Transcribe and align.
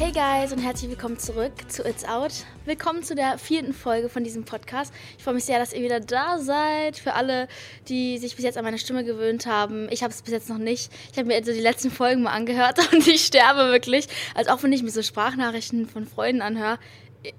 Hey 0.00 0.12
guys 0.12 0.52
und 0.52 0.60
herzlich 0.60 0.88
willkommen 0.88 1.18
zurück 1.18 1.52
zu 1.66 1.82
It's 1.82 2.04
Out. 2.04 2.30
Willkommen 2.66 3.02
zu 3.02 3.16
der 3.16 3.36
vierten 3.36 3.72
Folge 3.72 4.08
von 4.08 4.22
diesem 4.22 4.44
Podcast. 4.44 4.94
Ich 5.18 5.24
freue 5.24 5.34
mich 5.34 5.44
sehr, 5.44 5.58
dass 5.58 5.72
ihr 5.72 5.82
wieder 5.82 5.98
da 5.98 6.38
seid. 6.38 6.96
Für 6.96 7.14
alle, 7.14 7.48
die 7.88 8.16
sich 8.18 8.36
bis 8.36 8.44
jetzt 8.44 8.56
an 8.56 8.64
meine 8.64 8.78
Stimme 8.78 9.02
gewöhnt 9.02 9.46
haben. 9.46 9.88
Ich 9.90 10.04
habe 10.04 10.12
es 10.12 10.22
bis 10.22 10.32
jetzt 10.32 10.48
noch 10.48 10.58
nicht. 10.58 10.92
Ich 11.10 11.18
habe 11.18 11.26
mir 11.26 11.34
also 11.34 11.52
die 11.52 11.58
letzten 11.58 11.90
Folgen 11.90 12.22
mal 12.22 12.30
angehört 12.30 12.78
und 12.92 13.08
ich 13.08 13.24
sterbe 13.24 13.72
wirklich. 13.72 14.06
Also 14.36 14.52
auch 14.52 14.62
wenn 14.62 14.72
ich 14.72 14.84
mir 14.84 14.92
so 14.92 15.02
Sprachnachrichten 15.02 15.88
von 15.88 16.06
Freunden 16.06 16.42
anhöre, 16.42 16.78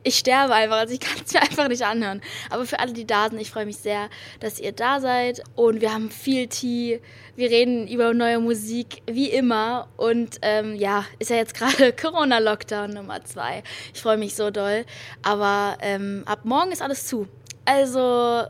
ich 0.03 0.15
sterbe 0.15 0.53
einfach, 0.53 0.77
also 0.77 0.93
ich 0.93 0.99
kann 0.99 1.17
es 1.25 1.33
mir 1.33 1.41
einfach 1.41 1.67
nicht 1.67 1.83
anhören. 1.83 2.21
Aber 2.49 2.65
für 2.65 2.79
alle, 2.79 2.93
die 2.93 3.05
da 3.05 3.29
sind, 3.29 3.39
ich 3.39 3.51
freue 3.51 3.65
mich 3.65 3.77
sehr, 3.77 4.09
dass 4.39 4.59
ihr 4.59 4.71
da 4.71 4.99
seid. 4.99 5.41
Und 5.55 5.81
wir 5.81 5.93
haben 5.93 6.11
viel 6.11 6.47
Tee, 6.47 7.01
wir 7.35 7.49
reden 7.49 7.87
über 7.87 8.13
neue 8.13 8.39
Musik, 8.39 9.01
wie 9.09 9.29
immer. 9.29 9.87
Und 9.97 10.37
ähm, 10.41 10.75
ja, 10.75 11.05
ist 11.19 11.29
ja 11.29 11.37
jetzt 11.37 11.53
gerade 11.53 11.93
Corona-Lockdown 12.01 12.91
Nummer 12.91 13.23
zwei. 13.23 13.63
Ich 13.93 14.01
freue 14.01 14.17
mich 14.17 14.35
so 14.35 14.51
doll. 14.51 14.85
Aber 15.21 15.77
ähm, 15.81 16.23
ab 16.25 16.39
morgen 16.43 16.71
ist 16.71 16.81
alles 16.81 17.07
zu. 17.07 17.27
Also 17.65 18.43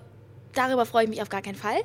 darüber 0.54 0.86
freue 0.86 1.04
ich 1.04 1.10
mich 1.10 1.22
auf 1.22 1.30
gar 1.30 1.42
keinen 1.42 1.56
Fall. 1.56 1.82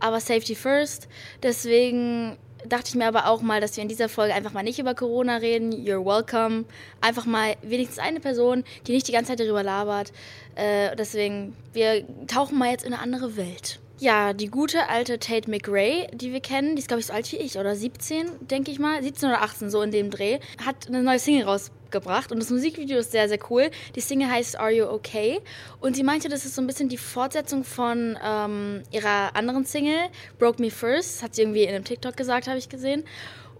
Aber 0.00 0.20
Safety 0.20 0.54
first. 0.54 1.08
Deswegen 1.42 2.36
dachte 2.66 2.88
ich 2.88 2.94
mir 2.94 3.06
aber 3.06 3.26
auch 3.26 3.42
mal, 3.42 3.60
dass 3.60 3.76
wir 3.76 3.82
in 3.82 3.88
dieser 3.88 4.08
Folge 4.08 4.34
einfach 4.34 4.52
mal 4.52 4.62
nicht 4.62 4.78
über 4.78 4.94
Corona 4.94 5.36
reden. 5.36 5.72
You're 5.72 6.04
welcome. 6.04 6.64
Einfach 7.00 7.26
mal 7.26 7.54
wenigstens 7.62 7.98
eine 7.98 8.20
Person, 8.20 8.64
die 8.86 8.92
nicht 8.92 9.08
die 9.08 9.12
ganze 9.12 9.32
Zeit 9.32 9.40
darüber 9.40 9.62
labert. 9.62 10.12
Äh, 10.54 10.96
deswegen, 10.96 11.56
wir 11.72 12.04
tauchen 12.26 12.58
mal 12.58 12.70
jetzt 12.70 12.84
in 12.84 12.92
eine 12.92 13.02
andere 13.02 13.36
Welt. 13.36 13.80
Ja, 13.98 14.32
die 14.32 14.48
gute 14.48 14.88
alte 14.88 15.18
Tate 15.18 15.48
McRae, 15.48 16.08
die 16.12 16.32
wir 16.32 16.40
kennen, 16.40 16.74
die 16.74 16.80
ist 16.80 16.88
glaube 16.88 17.00
ich 17.00 17.06
so 17.06 17.12
alt 17.12 17.30
wie 17.30 17.36
ich, 17.36 17.58
oder 17.58 17.76
17, 17.76 18.48
denke 18.50 18.72
ich 18.72 18.80
mal, 18.80 19.02
17 19.02 19.28
oder 19.28 19.42
18, 19.42 19.70
so 19.70 19.82
in 19.82 19.92
dem 19.92 20.10
Dreh, 20.10 20.40
hat 20.64 20.88
eine 20.88 21.02
neue 21.02 21.20
Single 21.20 21.44
rausgebracht 21.44 21.83
und 22.32 22.38
das 22.38 22.50
Musikvideo 22.50 22.98
ist 22.98 23.12
sehr, 23.12 23.28
sehr 23.28 23.38
cool. 23.50 23.70
Die 23.94 24.00
Single 24.00 24.30
heißt 24.30 24.58
Are 24.58 24.70
You 24.70 24.84
Okay? 24.84 25.40
Und 25.80 25.96
sie 25.96 26.02
meinte, 26.02 26.28
das 26.28 26.44
ist 26.44 26.54
so 26.54 26.62
ein 26.62 26.66
bisschen 26.66 26.88
die 26.88 26.96
Fortsetzung 26.96 27.64
von 27.64 28.18
ähm, 28.24 28.82
ihrer 28.90 29.34
anderen 29.34 29.64
Single, 29.64 30.08
Broke 30.38 30.60
Me 30.60 30.70
First, 30.70 31.22
hat 31.22 31.34
sie 31.34 31.42
irgendwie 31.42 31.64
in 31.64 31.70
einem 31.70 31.84
TikTok 31.84 32.16
gesagt, 32.16 32.48
habe 32.48 32.58
ich 32.58 32.68
gesehen. 32.68 33.04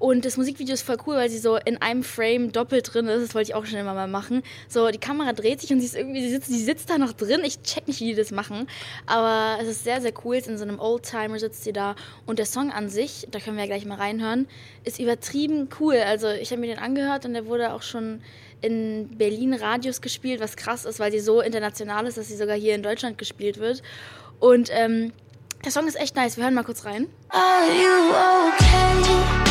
Und 0.05 0.27
das 0.27 0.37
Musikvideo 0.37 0.75
ist 0.75 0.83
voll 0.83 0.99
cool, 1.07 1.15
weil 1.15 1.31
sie 1.31 1.39
so 1.39 1.57
in 1.57 1.81
einem 1.81 2.03
Frame 2.03 2.53
doppelt 2.53 2.93
drin 2.93 3.07
ist. 3.07 3.23
Das 3.23 3.35
wollte 3.35 3.51
ich 3.51 3.55
auch 3.55 3.65
schon 3.65 3.79
immer 3.79 3.95
mal 3.95 4.07
machen. 4.07 4.43
So, 4.69 4.91
die 4.91 4.99
Kamera 4.99 5.33
dreht 5.33 5.63
sich 5.63 5.73
und 5.73 5.81
sie 5.81 5.87
ist 5.87 5.97
irgendwie, 5.97 6.21
sie 6.21 6.29
sitzt, 6.29 6.49
sie 6.49 6.63
sitzt 6.63 6.91
da 6.91 6.99
noch 6.99 7.15
drin. 7.15 7.41
Ich 7.43 7.63
check 7.63 7.89
nicht, 7.89 8.01
wie 8.01 8.09
die 8.09 8.15
das 8.15 8.31
machen. 8.31 8.67
Aber 9.07 9.57
es 9.63 9.67
ist 9.67 9.83
sehr, 9.83 10.03
sehr 10.03 10.13
cool. 10.23 10.37
In 10.47 10.59
so 10.59 10.65
einem 10.65 10.79
Oldtimer 10.79 11.39
sitzt 11.39 11.65
sie 11.65 11.73
da. 11.73 11.97
Und 12.27 12.39
der 12.39 12.45
Song 12.45 12.71
an 12.71 12.91
sich, 12.91 13.27
da 13.31 13.41
können 13.41 13.57
wir 13.57 13.65
ja 13.65 13.67
gleich 13.67 13.87
mal 13.87 13.97
reinhören, 13.97 14.47
ist 14.85 15.01
übertrieben 15.01 15.71
cool. 15.81 15.97
Also, 15.97 16.29
ich 16.29 16.51
habe 16.51 16.61
mir 16.61 16.67
den 16.67 16.81
angehört 16.81 17.25
und 17.25 17.33
der 17.33 17.47
wurde 17.47 17.73
auch 17.73 17.81
schon 17.81 18.21
in 18.61 19.09
Berlin 19.17 19.55
Radios 19.55 20.03
gespielt, 20.03 20.39
was 20.39 20.57
krass 20.57 20.85
ist, 20.85 21.01
weil 21.01 21.13
sie 21.13 21.21
so 21.21 21.41
international 21.41 22.07
ist, 22.07 22.19
dass 22.19 22.29
sie 22.29 22.37
sogar 22.37 22.57
hier 22.57 22.75
in 22.75 22.83
Deutschland 22.83 23.17
gespielt 23.17 23.59
wird. 23.59 23.83
Und 24.39 24.69
ähm, 24.71 25.15
der 25.65 25.73
Song 25.73 25.89
ist 25.89 25.99
echt 25.99 26.15
nice. 26.15 26.37
Wir 26.37 26.45
hören 26.45 26.53
mal 26.53 26.63
kurz 26.63 26.85
rein. 26.85 27.07
Are 27.31 27.73
you 27.73 28.11
okay? 28.53 29.44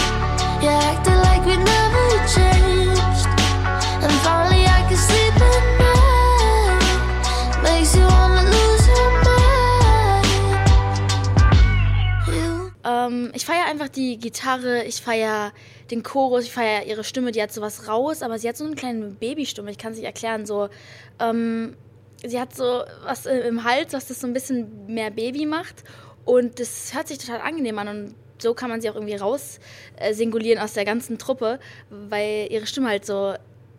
Ich 13.43 13.45
feiere 13.45 13.65
einfach 13.65 13.89
die 13.89 14.17
Gitarre, 14.17 14.85
ich 14.85 15.01
feiere 15.01 15.51
den 15.91 16.01
Chorus, 16.01 16.45
ich 16.45 16.53
feiere 16.53 16.85
ihre 16.85 17.03
Stimme, 17.03 17.33
die 17.33 17.41
hat 17.41 17.51
sowas 17.51 17.89
raus, 17.89 18.21
aber 18.21 18.39
sie 18.39 18.47
hat 18.47 18.55
so 18.55 18.63
eine 18.63 18.75
kleine 18.75 19.07
Babystimme, 19.07 19.69
ich 19.69 19.77
kann 19.77 19.91
es 19.91 19.97
nicht 19.97 20.05
erklären, 20.05 20.45
so, 20.45 20.69
ähm, 21.19 21.75
sie 22.23 22.39
hat 22.39 22.55
so 22.55 22.83
was 23.03 23.25
im 23.25 23.65
Hals, 23.65 23.91
was 23.91 24.07
das 24.07 24.21
so 24.21 24.27
ein 24.27 24.33
bisschen 24.33 24.85
mehr 24.85 25.11
Baby 25.11 25.45
macht 25.45 25.83
und 26.23 26.61
das 26.61 26.93
hört 26.93 27.09
sich 27.09 27.17
total 27.17 27.41
angenehm 27.41 27.77
an 27.79 27.87
und 27.89 28.15
so 28.37 28.53
kann 28.53 28.69
man 28.69 28.81
sie 28.81 28.89
auch 28.89 28.95
irgendwie 28.95 29.15
raus 29.15 29.59
äh, 29.97 30.13
singulieren 30.13 30.61
aus 30.61 30.73
der 30.73 30.85
ganzen 30.85 31.17
Truppe, 31.17 31.59
weil 31.89 32.47
ihre 32.49 32.65
Stimme 32.65 32.89
halt 32.89 33.05
so 33.05 33.35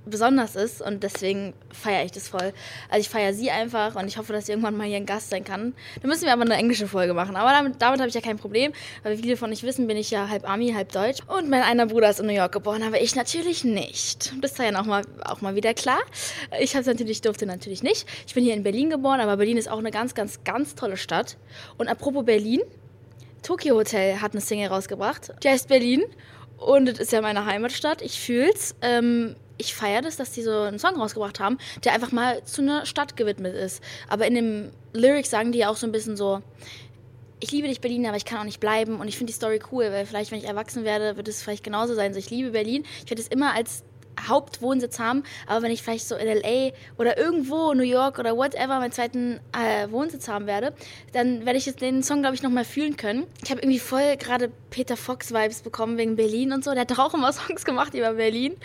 besonders 0.06 0.54
ist 0.56 0.82
und 0.82 1.02
deswegen 1.02 1.54
feiere 1.70 2.04
ich 2.04 2.12
das 2.12 2.28
voll. 2.28 2.52
Also 2.88 3.00
ich 3.00 3.08
feiere 3.08 3.32
sie 3.32 3.50
einfach 3.50 3.96
und 3.96 4.06
ich 4.06 4.18
hoffe, 4.18 4.32
dass 4.32 4.46
sie 4.46 4.52
irgendwann 4.52 4.76
mal 4.76 4.86
hier 4.86 4.96
ein 4.96 5.06
Gast 5.06 5.30
sein 5.30 5.44
kann. 5.44 5.74
Da 6.02 6.08
müssen 6.08 6.24
wir 6.24 6.32
aber 6.32 6.42
eine 6.42 6.54
englische 6.54 6.86
Folge 6.86 7.14
machen. 7.14 7.36
Aber 7.36 7.50
damit, 7.50 7.80
damit 7.80 8.00
habe 8.00 8.08
ich 8.08 8.14
ja 8.14 8.20
kein 8.20 8.36
Problem, 8.36 8.72
weil 9.02 9.16
viele 9.16 9.36
von 9.36 9.50
euch 9.50 9.62
wissen, 9.62 9.86
bin 9.86 9.96
ich 9.96 10.10
ja 10.10 10.28
halb 10.28 10.48
Ami, 10.48 10.72
halb 10.72 10.92
Deutsch. 10.92 11.20
Und 11.26 11.48
mein 11.48 11.62
einer 11.62 11.86
Bruder 11.86 12.10
ist 12.10 12.20
in 12.20 12.26
New 12.26 12.32
York 12.32 12.52
geboren, 12.52 12.82
aber 12.82 13.00
ich 13.00 13.14
natürlich 13.14 13.64
nicht. 13.64 14.32
Das 14.40 14.58
war 14.58 14.70
ja 14.70 14.78
auch 14.78 14.86
mal, 14.86 15.02
auch 15.24 15.40
mal 15.40 15.54
wieder 15.54 15.74
klar. 15.74 16.00
Ich 16.60 16.76
habe 16.76 16.86
natürlich, 16.86 17.20
durfte 17.22 17.46
natürlich 17.46 17.82
nicht. 17.82 18.06
Ich 18.26 18.34
bin 18.34 18.44
hier 18.44 18.54
in 18.54 18.62
Berlin 18.62 18.90
geboren, 18.90 19.20
aber 19.20 19.36
Berlin 19.36 19.56
ist 19.56 19.70
auch 19.70 19.78
eine 19.78 19.90
ganz, 19.90 20.14
ganz, 20.14 20.44
ganz 20.44 20.74
tolle 20.74 20.96
Stadt. 20.96 21.36
Und 21.78 21.88
apropos 21.88 22.24
Berlin, 22.24 22.60
Tokyo 23.44 23.76
Hotel 23.76 24.20
hat 24.20 24.32
eine 24.32 24.40
Single 24.40 24.68
rausgebracht. 24.68 25.32
Die 25.42 25.48
heißt 25.48 25.68
Berlin. 25.68 26.02
Und 26.56 26.86
das 26.86 26.98
ist 26.98 27.12
ja 27.12 27.20
meine 27.20 27.44
Heimatstadt. 27.44 28.00
Ich 28.00 28.18
fühl's. 28.18 28.74
Ähm, 28.80 29.36
ich 29.58 29.74
feiere 29.74 30.00
das, 30.02 30.16
dass 30.16 30.32
die 30.32 30.42
so 30.42 30.62
einen 30.62 30.78
Song 30.78 30.96
rausgebracht 30.96 31.38
haben, 31.38 31.58
der 31.84 31.92
einfach 31.92 32.10
mal 32.10 32.42
zu 32.44 32.62
einer 32.62 32.86
Stadt 32.86 33.16
gewidmet 33.16 33.54
ist. 33.54 33.82
Aber 34.08 34.26
in 34.26 34.34
dem 34.34 34.70
Lyrics 34.94 35.30
sagen 35.30 35.52
die 35.52 35.58
ja 35.58 35.68
auch 35.68 35.76
so 35.76 35.86
ein 35.86 35.92
bisschen 35.92 36.16
so, 36.16 36.42
ich 37.38 37.52
liebe 37.52 37.68
dich 37.68 37.82
Berlin, 37.82 38.06
aber 38.06 38.16
ich 38.16 38.24
kann 38.24 38.38
auch 38.38 38.44
nicht 38.44 38.60
bleiben. 38.60 38.98
Und 38.98 39.08
ich 39.08 39.18
finde 39.18 39.30
die 39.30 39.36
Story 39.36 39.60
cool, 39.70 39.92
weil 39.92 40.06
vielleicht, 40.06 40.30
wenn 40.30 40.38
ich 40.38 40.46
erwachsen 40.46 40.84
werde, 40.84 41.18
wird 41.18 41.28
es 41.28 41.42
vielleicht 41.42 41.62
genauso 41.62 41.94
sein. 41.94 42.14
So, 42.14 42.18
ich 42.18 42.30
liebe 42.30 42.52
Berlin. 42.52 42.84
Ich 43.04 43.10
werde 43.10 43.20
es 43.20 43.28
immer 43.28 43.54
als 43.54 43.84
Hauptwohnsitz 44.28 44.98
haben, 44.98 45.24
aber 45.46 45.62
wenn 45.62 45.70
ich 45.70 45.82
vielleicht 45.82 46.06
so 46.06 46.16
in 46.16 46.26
LA 46.26 46.72
oder 46.98 47.18
irgendwo 47.18 47.74
New 47.74 47.82
York 47.82 48.18
oder 48.18 48.36
whatever 48.36 48.78
meinen 48.78 48.92
zweiten 48.92 49.40
äh, 49.52 49.90
Wohnsitz 49.90 50.28
haben 50.28 50.46
werde, 50.46 50.74
dann 51.12 51.44
werde 51.46 51.58
ich 51.58 51.66
jetzt 51.66 51.80
den 51.80 52.02
Song, 52.02 52.20
glaube 52.20 52.34
ich, 52.34 52.42
nochmal 52.42 52.64
fühlen 52.64 52.96
können. 52.96 53.26
Ich 53.42 53.50
habe 53.50 53.60
irgendwie 53.60 53.78
voll 53.78 54.16
gerade 54.16 54.50
Peter 54.70 54.96
Fox-Vibes 54.96 55.62
bekommen 55.62 55.98
wegen 55.98 56.16
Berlin 56.16 56.52
und 56.52 56.64
so. 56.64 56.72
Der 56.72 56.82
hat 56.82 56.90
doch 56.90 56.98
auch 56.98 57.14
immer 57.14 57.32
Songs 57.32 57.64
gemacht 57.64 57.94
über 57.94 58.14
Berlin. 58.14 58.56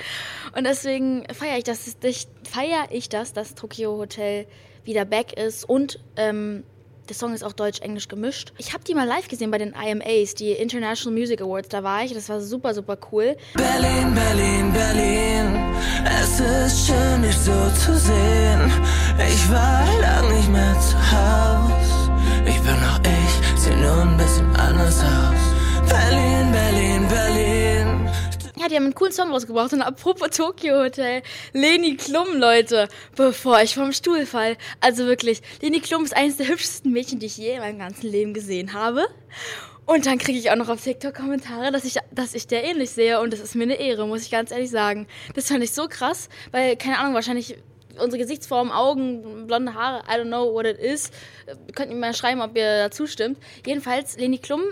Und 0.56 0.66
deswegen 0.66 1.26
feiere 1.34 1.58
ich 1.58 1.64
das, 1.64 1.96
feiere 2.44 2.88
ich 2.92 3.10
das, 3.10 3.34
dass 3.34 3.56
Tokyo 3.56 3.98
Hotel 3.98 4.46
wieder 4.84 5.06
back 5.06 5.34
ist 5.34 5.68
und 5.68 6.00
ähm, 6.16 6.64
der 7.10 7.16
Song 7.16 7.34
ist 7.34 7.44
auch 7.44 7.54
deutsch-englisch 7.54 8.08
gemischt. 8.08 8.54
Ich 8.58 8.74
habe 8.74 8.84
die 8.84 8.94
mal 8.94 9.08
live 9.08 9.28
gesehen 9.28 9.50
bei 9.50 9.58
den 9.58 9.74
IMAs, 9.74 10.36
die 10.36 10.52
International 10.52 11.18
Music 11.20 11.42
Awards. 11.42 11.70
Da 11.70 11.84
war 11.84 12.04
ich. 12.04 12.14
Das 12.14 12.30
war 12.30 12.40
super, 12.40 12.74
super 12.74 12.98
cool. 13.12 13.36
Berlin, 13.56 14.14
Berlin, 14.14 14.72
Berlin. 14.72 15.76
Es 16.06 16.40
ist 16.40 16.88
schön, 16.88 17.24
dich 17.24 17.38
so 17.38 17.52
zu 17.84 17.98
sehen. 17.98 18.72
Ich 19.28 19.52
war 19.52 19.86
lang 20.02 20.38
nicht 20.38 20.50
mehr 20.50 20.76
zu 20.80 20.96
Haus. 21.12 22.10
Ich 22.46 22.60
bin 22.62 22.76
auch 22.76 23.00
ich, 23.02 23.60
sehe 23.60 23.78
nur 23.78 24.02
ein 24.02 24.18
bisschen 24.18 24.56
anders 24.56 25.00
aus. 25.00 25.90
Berlin, 25.90 26.52
Berlin, 26.52 27.08
Berlin. 27.08 28.10
Ja, 28.60 28.68
die 28.68 28.76
haben 28.76 28.84
einen 28.84 28.96
coolen 28.96 29.14
Song 29.14 29.32
rausgebracht. 29.32 29.72
Und 29.72 29.82
apropos 29.82 30.32
Tokyo 30.32 30.84
Hotel, 30.84 31.22
Leni 31.54 31.96
Klum, 31.96 32.36
Leute, 32.36 32.90
bevor 33.16 33.62
ich 33.62 33.74
vom 33.74 33.94
Stuhl 33.94 34.26
fall. 34.26 34.58
Also 34.82 35.06
wirklich, 35.06 35.42
Leni 35.62 35.80
Klum 35.80 36.04
ist 36.04 36.14
eines 36.14 36.36
der 36.36 36.50
hübschesten 36.50 36.92
Mädchen, 36.92 37.20
die 37.20 37.28
ich 37.28 37.38
je 37.38 37.54
in 37.54 37.60
meinem 37.60 37.80
ganzen 37.80 38.08
Leben 38.08 38.34
gesehen 38.34 38.74
habe. 38.74 39.08
Und 39.86 40.06
dann 40.06 40.18
kriege 40.18 40.38
ich 40.38 40.52
auch 40.52 40.58
noch 40.58 40.68
auf 40.68 40.84
TikTok 40.84 41.16
Kommentare, 41.16 41.72
dass 41.72 41.86
ich, 41.86 42.00
dass 42.12 42.34
ich 42.34 42.48
der 42.48 42.66
ähnlich 42.66 42.90
sehe. 42.90 43.22
Und 43.22 43.32
das 43.32 43.40
ist 43.40 43.56
mir 43.56 43.64
eine 43.64 43.76
Ehre, 43.76 44.06
muss 44.06 44.24
ich 44.24 44.30
ganz 44.30 44.52
ehrlich 44.52 44.72
sagen. 44.72 45.08
Das 45.36 45.48
fand 45.48 45.64
ich 45.64 45.72
so 45.72 45.88
krass, 45.88 46.28
weil, 46.52 46.76
keine 46.76 47.00
Ahnung, 47.00 47.14
wahrscheinlich 47.14 47.56
unsere 47.98 48.22
Gesichtsform, 48.22 48.72
Augen, 48.72 49.48
blonde 49.48 49.74
Haare, 49.74 50.04
I 50.06 50.20
don't 50.20 50.28
know 50.28 50.54
what 50.54 50.66
it 50.66 50.78
is. 50.78 51.12
Könnt 51.76 51.92
ihr 51.92 51.98
mal 51.98 52.14
schreiben, 52.14 52.42
ob 52.42 52.58
ihr 52.58 52.90
dazu 52.90 53.08
stimmt. 53.08 53.40
Jedenfalls, 53.66 54.18
Leni 54.18 54.38
Klum, 54.38 54.64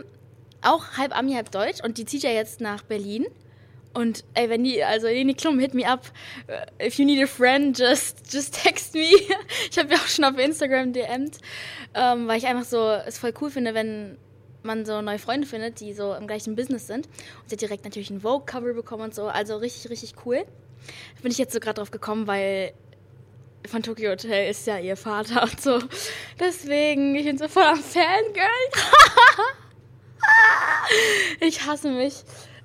auch 0.61 0.97
halb 0.97 1.17
Ami, 1.17 1.35
halb 1.35 1.51
Deutsch. 1.51 1.81
Und 1.81 1.97
die 1.97 2.03
zieht 2.03 2.23
ja 2.23 2.31
jetzt 2.31 2.59
nach 2.59 2.83
Berlin. 2.83 3.25
Und 3.97 4.25
ey, 4.35 4.47
wenn 4.47 4.63
die, 4.63 4.83
also 4.83 5.07
Leni 5.07 5.33
Klum, 5.33 5.57
hit 5.57 5.73
me 5.73 5.83
up. 5.83 6.11
If 6.79 6.99
you 6.99 7.05
need 7.05 7.19
a 7.23 7.25
friend, 7.25 7.75
just, 7.75 8.31
just 8.31 8.53
text 8.53 8.93
me. 8.93 9.09
Ich 9.71 9.79
habe 9.79 9.91
ja 9.91 9.97
auch 9.97 10.07
schon 10.07 10.23
auf 10.23 10.37
Instagram 10.37 10.93
DM'd, 10.93 11.39
ähm, 11.95 12.27
weil 12.27 12.37
ich 12.37 12.45
einfach 12.45 12.63
so 12.63 12.91
es 12.91 13.17
voll 13.17 13.33
cool 13.41 13.49
finde, 13.49 13.73
wenn 13.73 14.19
man 14.61 14.85
so 14.85 15.01
neue 15.01 15.17
Freunde 15.17 15.47
findet, 15.47 15.79
die 15.79 15.93
so 15.93 16.13
im 16.13 16.27
gleichen 16.27 16.55
Business 16.55 16.85
sind. 16.85 17.07
Und 17.07 17.49
sie 17.49 17.57
direkt 17.57 17.85
natürlich 17.85 18.11
ein 18.11 18.21
Vogue-Cover 18.21 18.73
bekommen 18.73 19.05
und 19.05 19.15
so. 19.15 19.29
Also 19.29 19.57
richtig, 19.57 19.89
richtig 19.89 20.13
cool. 20.27 20.45
Da 21.15 21.21
bin 21.23 21.31
ich 21.31 21.39
jetzt 21.39 21.53
so 21.53 21.59
gerade 21.59 21.79
drauf 21.79 21.89
gekommen, 21.89 22.27
weil 22.27 22.73
von 23.65 23.81
Tokyo 23.81 24.11
Hotel 24.11 24.51
ist 24.51 24.67
ja 24.67 24.77
ihr 24.77 24.95
Vater 24.95 25.41
und 25.41 25.59
so. 25.59 25.79
Deswegen, 26.39 27.15
ich 27.15 27.25
bin 27.25 27.39
so 27.39 27.47
voll 27.47 27.63
am 27.63 27.81
Fangirl. 27.81 28.45
ich 31.39 31.65
hasse 31.65 31.89
mich. 31.89 32.13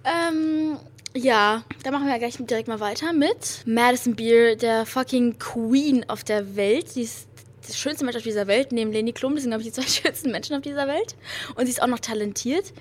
Ähm, 0.05 0.79
ja, 1.15 1.65
da 1.83 1.91
machen 1.91 2.07
wir 2.07 2.19
gleich 2.19 2.37
direkt 2.39 2.69
mal 2.69 2.81
weiter 2.81 3.13
mit 3.13 3.63
Madison 3.67 4.17
Beer, 4.17 4.57
der 4.57 4.87
fucking 4.87 5.39
Queen 5.39 6.09
auf 6.09 6.25
der 6.25 6.57
Welt. 6.57 6.89
Sie 6.89 7.03
ist 7.03 7.29
das 7.67 7.79
schönste 7.79 8.05
Mensch 8.05 8.17
auf 8.17 8.23
dieser 8.23 8.47
Welt, 8.47 8.73
neben 8.73 8.93
Leni 8.93 9.13
Klum. 9.13 9.35
Das 9.35 9.43
sind, 9.43 9.51
glaube 9.51 9.63
ich, 9.63 9.73
die 9.73 9.81
zwei 9.81 9.87
schönsten 10.09 10.31
Menschen 10.31 10.57
auf 10.57 10.63
dieser 10.63 10.87
Welt. 10.87 11.17
Und 11.55 11.67
sie 11.67 11.73
ist 11.73 11.83
auch 11.83 11.87
noch 11.87 12.01
talentiert. 12.01 12.73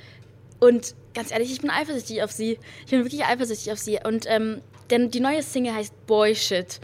Und 0.59 0.95
ganz 1.13 1.31
ehrlich, 1.31 1.51
ich 1.51 1.61
bin 1.61 1.69
eifersüchtig 1.69 2.23
auf 2.23 2.31
sie. 2.31 2.57
Ich 2.85 2.91
bin 2.91 3.03
wirklich 3.03 3.25
eifersüchtig 3.25 3.71
auf 3.71 3.79
sie. 3.79 3.99
Und 4.03 4.25
ähm, 4.27 4.61
denn 4.89 5.11
die 5.11 5.19
neue 5.19 5.43
Single 5.43 5.73
heißt 5.73 6.05
Boy 6.05 6.35
Shit. 6.35 6.79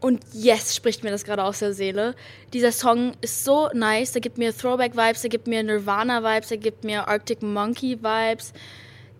Und 0.00 0.22
yes, 0.32 0.74
spricht 0.74 1.04
mir 1.04 1.10
das 1.10 1.24
gerade 1.24 1.44
aus 1.44 1.58
der 1.58 1.74
Seele. 1.74 2.14
Dieser 2.54 2.72
Song 2.72 3.12
ist 3.20 3.44
so 3.44 3.68
nice. 3.74 4.12
Der 4.12 4.22
gibt 4.22 4.38
mir 4.38 4.56
Throwback-Vibes, 4.56 5.20
der 5.20 5.30
gibt 5.30 5.46
mir 5.46 5.62
Nirvana-Vibes, 5.62 6.48
der 6.48 6.56
gibt 6.56 6.84
mir 6.84 7.06
Arctic 7.06 7.42
Monkey-Vibes. 7.42 8.52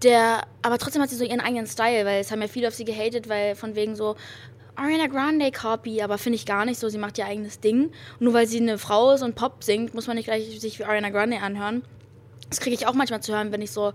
Der, 0.03 0.43
aber 0.63 0.79
trotzdem 0.79 1.03
hat 1.03 1.11
sie 1.11 1.17
so 1.17 1.25
ihren 1.25 1.41
eigenen 1.41 1.67
Style, 1.67 2.07
weil 2.07 2.21
es 2.21 2.31
haben 2.31 2.41
ja 2.41 2.49
viele 2.49 2.69
auf 2.69 2.75
sie 2.75 2.85
gehatet, 2.85 3.29
weil 3.29 3.55
von 3.55 3.75
wegen 3.75 3.97
so 3.97 4.17
Ariana 4.77 5.09
Grande 5.09 5.53
Copy, 5.53 6.01
aber 6.01 6.17
finde 6.17 6.37
ich 6.37 6.47
gar 6.47 6.65
nicht 6.65 6.81
so. 6.81 6.89
Sie 6.89 6.99
macht 6.99 7.19
ihr 7.19 7.27
eigenes 7.27 7.61
Ding. 7.61 7.91
Nur 8.19 8.33
weil 8.33 8.47
sie 8.47 8.59
eine 8.61 8.79
Frau 8.79 9.13
ist 9.13 9.23
und 9.23 9.35
Pop 9.35 9.63
singt, 9.63 9.95
muss 9.95 10.07
man 10.07 10.17
nicht 10.17 10.27
gleich 10.27 10.59
sich 10.59 10.79
wie 10.79 10.85
Ariana 10.85 11.11
Grande 11.11 11.41
anhören. 11.41 11.83
Das 12.49 12.61
kriege 12.61 12.75
ich 12.75 12.87
auch 12.87 12.95
manchmal 12.95 13.21
zu 13.21 13.33
hören, 13.33 13.53
wenn 13.53 13.63
ich 13.63 13.71
so 13.71 13.93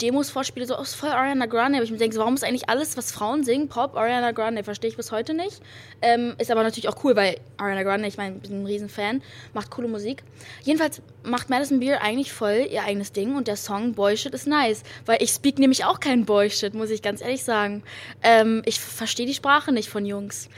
Demos 0.00 0.30
vorspiele, 0.30 0.66
so, 0.66 0.78
oh, 0.78 0.82
ist 0.82 0.94
voll 0.94 1.10
Ariana 1.10 1.46
Grande. 1.46 1.78
Aber 1.78 1.84
ich 1.84 1.90
mir 1.90 1.96
denke, 1.98 2.14
so, 2.14 2.20
warum 2.20 2.34
ist 2.34 2.44
eigentlich 2.44 2.68
alles, 2.68 2.96
was 2.96 3.12
Frauen 3.12 3.44
singen, 3.44 3.68
Pop, 3.68 3.96
Ariana 3.96 4.32
Grande? 4.32 4.64
Verstehe 4.64 4.90
ich 4.90 4.96
bis 4.96 5.12
heute 5.12 5.34
nicht. 5.34 5.60
Ähm, 6.02 6.34
ist 6.38 6.50
aber 6.50 6.62
natürlich 6.62 6.88
auch 6.88 7.02
cool, 7.04 7.16
weil 7.16 7.38
Ariana 7.56 7.82
Grande, 7.82 8.08
ich 8.08 8.16
meine, 8.16 8.36
ich 8.36 8.48
bin 8.48 8.62
ein 8.62 8.66
Riesenfan, 8.66 9.22
macht 9.54 9.70
coole 9.70 9.88
Musik. 9.88 10.22
Jedenfalls 10.62 11.00
macht 11.22 11.50
Madison 11.50 11.80
Beer 11.80 12.02
eigentlich 12.02 12.32
voll 12.32 12.66
ihr 12.70 12.84
eigenes 12.84 13.12
Ding 13.12 13.36
und 13.36 13.48
der 13.48 13.56
Song 13.56 13.94
Boy 13.94 14.16
Shit 14.16 14.34
ist 14.34 14.46
nice. 14.46 14.82
Weil 15.06 15.22
ich 15.22 15.30
speak 15.30 15.58
nämlich 15.58 15.84
auch 15.84 16.00
kein 16.00 16.24
Boy 16.24 16.50
Shit, 16.50 16.74
muss 16.74 16.90
ich 16.90 17.02
ganz 17.02 17.20
ehrlich 17.20 17.44
sagen. 17.44 17.82
Ähm, 18.22 18.62
ich 18.64 18.80
verstehe 18.80 19.26
die 19.26 19.34
Sprache 19.34 19.72
nicht 19.72 19.88
von 19.88 20.04
Jungs 20.04 20.48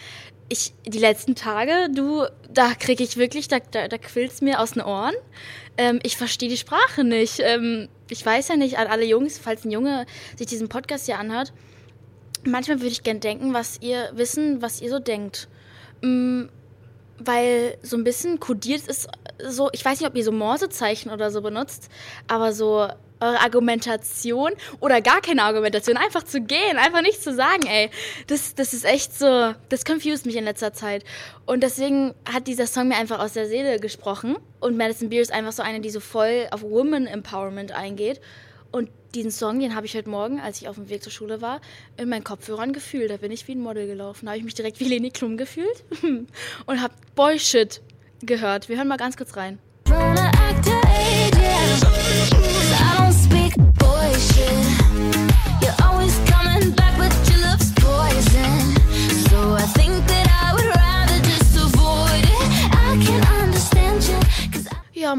ich, 0.48 0.72
die 0.86 0.98
letzten 0.98 1.34
Tage, 1.34 1.88
du, 1.94 2.24
da 2.50 2.74
kriege 2.74 3.04
ich 3.04 3.16
wirklich, 3.16 3.48
da, 3.48 3.58
da, 3.58 3.88
da 3.88 3.98
quillt's 3.98 4.40
mir 4.40 4.60
aus 4.60 4.72
den 4.72 4.82
Ohren. 4.82 5.14
Ähm, 5.76 6.00
ich 6.02 6.16
verstehe 6.16 6.48
die 6.48 6.56
Sprache 6.56 7.04
nicht. 7.04 7.40
Ähm, 7.40 7.88
ich 8.10 8.24
weiß 8.24 8.48
ja 8.48 8.56
nicht, 8.56 8.78
an 8.78 8.86
alle 8.86 9.04
Jungs, 9.04 9.38
falls 9.38 9.64
ein 9.64 9.70
Junge 9.70 10.06
sich 10.36 10.46
diesen 10.46 10.68
Podcast 10.68 11.06
hier 11.06 11.18
anhört, 11.18 11.52
manchmal 12.44 12.78
würde 12.78 12.92
ich 12.92 13.02
gern 13.02 13.20
denken, 13.20 13.54
was 13.54 13.80
ihr 13.80 14.10
wissen, 14.14 14.62
was 14.62 14.80
ihr 14.80 14.90
so 14.90 14.98
denkt. 14.98 15.48
Ähm, 16.02 16.48
weil 17.18 17.76
so 17.82 17.96
ein 17.96 18.04
bisschen 18.04 18.38
kodiert 18.38 18.86
ist 18.86 19.08
so, 19.44 19.70
ich 19.72 19.84
weiß 19.84 20.00
nicht, 20.00 20.08
ob 20.08 20.16
ihr 20.16 20.24
so 20.24 20.32
Morsezeichen 20.32 21.10
oder 21.10 21.30
so 21.30 21.42
benutzt, 21.42 21.90
aber 22.26 22.52
so 22.52 22.88
eure 23.20 23.40
Argumentation 23.40 24.52
oder 24.80 25.00
gar 25.00 25.20
keine 25.20 25.42
Argumentation, 25.42 25.96
einfach 25.96 26.22
zu 26.22 26.40
gehen, 26.40 26.76
einfach 26.76 27.02
nicht 27.02 27.22
zu 27.22 27.34
sagen, 27.34 27.66
ey, 27.66 27.90
das, 28.26 28.54
das 28.54 28.72
ist 28.72 28.84
echt 28.84 29.18
so, 29.18 29.54
das 29.68 29.84
confused 29.84 30.26
mich 30.26 30.36
in 30.36 30.44
letzter 30.44 30.72
Zeit. 30.72 31.04
Und 31.46 31.62
deswegen 31.62 32.14
hat 32.32 32.46
dieser 32.46 32.66
Song 32.66 32.88
mir 32.88 32.96
einfach 32.96 33.18
aus 33.18 33.32
der 33.32 33.48
Seele 33.48 33.80
gesprochen 33.80 34.36
und 34.60 34.76
Madison 34.76 35.08
Beer 35.08 35.22
ist 35.22 35.32
einfach 35.32 35.52
so 35.52 35.62
eine, 35.62 35.80
die 35.80 35.90
so 35.90 36.00
voll 36.00 36.46
auf 36.50 36.62
Woman 36.62 37.06
Empowerment 37.06 37.72
eingeht. 37.72 38.20
Und 38.70 38.90
diesen 39.14 39.30
Song, 39.30 39.58
den 39.60 39.74
habe 39.74 39.86
ich 39.86 39.96
heute 39.96 40.10
Morgen, 40.10 40.40
als 40.40 40.60
ich 40.60 40.68
auf 40.68 40.74
dem 40.74 40.90
Weg 40.90 41.02
zur 41.02 41.12
Schule 41.12 41.40
war, 41.40 41.60
in 41.96 42.08
meinen 42.08 42.24
Kopfhörern 42.24 42.72
gefühlt. 42.72 43.10
Da 43.10 43.16
bin 43.16 43.32
ich 43.32 43.48
wie 43.48 43.52
ein 43.52 43.60
Model 43.60 43.86
gelaufen. 43.86 44.26
Da 44.26 44.32
habe 44.32 44.38
ich 44.38 44.44
mich 44.44 44.54
direkt 44.54 44.80
wie 44.80 44.84
Leni 44.84 45.10
Klum 45.10 45.36
gefühlt 45.36 45.84
und 46.66 46.82
habe 46.82 46.94
Boy 47.14 47.38
Shit 47.38 47.80
gehört. 48.20 48.68
Wir 48.68 48.76
hören 48.76 48.88
mal 48.88 48.96
ganz 48.96 49.16
kurz 49.16 49.36
rein. 49.36 49.58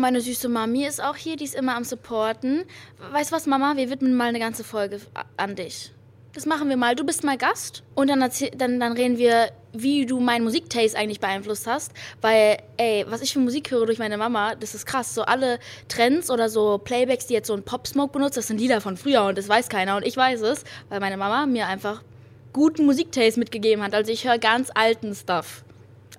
Meine 0.09 0.21
süße 0.21 0.49
Mami 0.49 0.87
ist 0.87 1.03
auch 1.03 1.15
hier, 1.15 1.35
die 1.35 1.43
ist 1.43 1.53
immer 1.53 1.75
am 1.75 1.83
Supporten. 1.83 2.63
Weißt 3.11 3.29
du 3.29 3.35
was, 3.35 3.45
Mama? 3.45 3.77
Wir 3.77 3.91
widmen 3.91 4.15
mal 4.15 4.29
eine 4.29 4.39
ganze 4.39 4.63
Folge 4.63 4.99
an 5.37 5.55
dich. 5.55 5.91
Das 6.33 6.47
machen 6.47 6.67
wir 6.67 6.77
mal. 6.77 6.95
Du 6.95 7.05
bist 7.05 7.23
mal 7.23 7.37
Gast 7.37 7.83
und 7.93 8.09
dann, 8.09 8.27
dann, 8.57 8.79
dann 8.79 8.93
reden 8.93 9.19
wir, 9.19 9.51
wie 9.71 10.07
du 10.07 10.19
meinen 10.19 10.43
Musiktaste 10.45 10.97
eigentlich 10.97 11.19
beeinflusst 11.19 11.67
hast. 11.67 11.91
Weil, 12.21 12.57
ey, 12.77 13.05
was 13.07 13.21
ich 13.21 13.33
für 13.33 13.39
Musik 13.39 13.69
höre 13.69 13.85
durch 13.85 13.99
meine 13.99 14.17
Mama, 14.17 14.55
das 14.55 14.73
ist 14.73 14.87
krass. 14.87 15.13
So 15.13 15.21
alle 15.21 15.59
Trends 15.89 16.31
oder 16.31 16.49
so 16.49 16.79
Playbacks, 16.79 17.27
die 17.27 17.35
jetzt 17.35 17.45
so 17.45 17.53
ein 17.53 17.61
Pop-Smoke 17.61 18.11
benutzt, 18.11 18.35
das 18.35 18.47
sind 18.47 18.59
Lieder 18.59 18.81
von 18.81 18.97
früher 18.97 19.25
und 19.25 19.37
das 19.37 19.47
weiß 19.47 19.69
keiner. 19.69 19.95
Und 19.95 20.07
ich 20.07 20.17
weiß 20.17 20.41
es, 20.41 20.63
weil 20.89 21.01
meine 21.01 21.17
Mama 21.17 21.45
mir 21.45 21.67
einfach 21.67 22.01
guten 22.51 22.87
Musiktaste 22.87 23.39
mitgegeben 23.39 23.83
hat. 23.83 23.93
Also 23.93 24.11
ich 24.11 24.27
höre 24.27 24.39
ganz 24.39 24.71
alten 24.73 25.13
Stuff. 25.13 25.63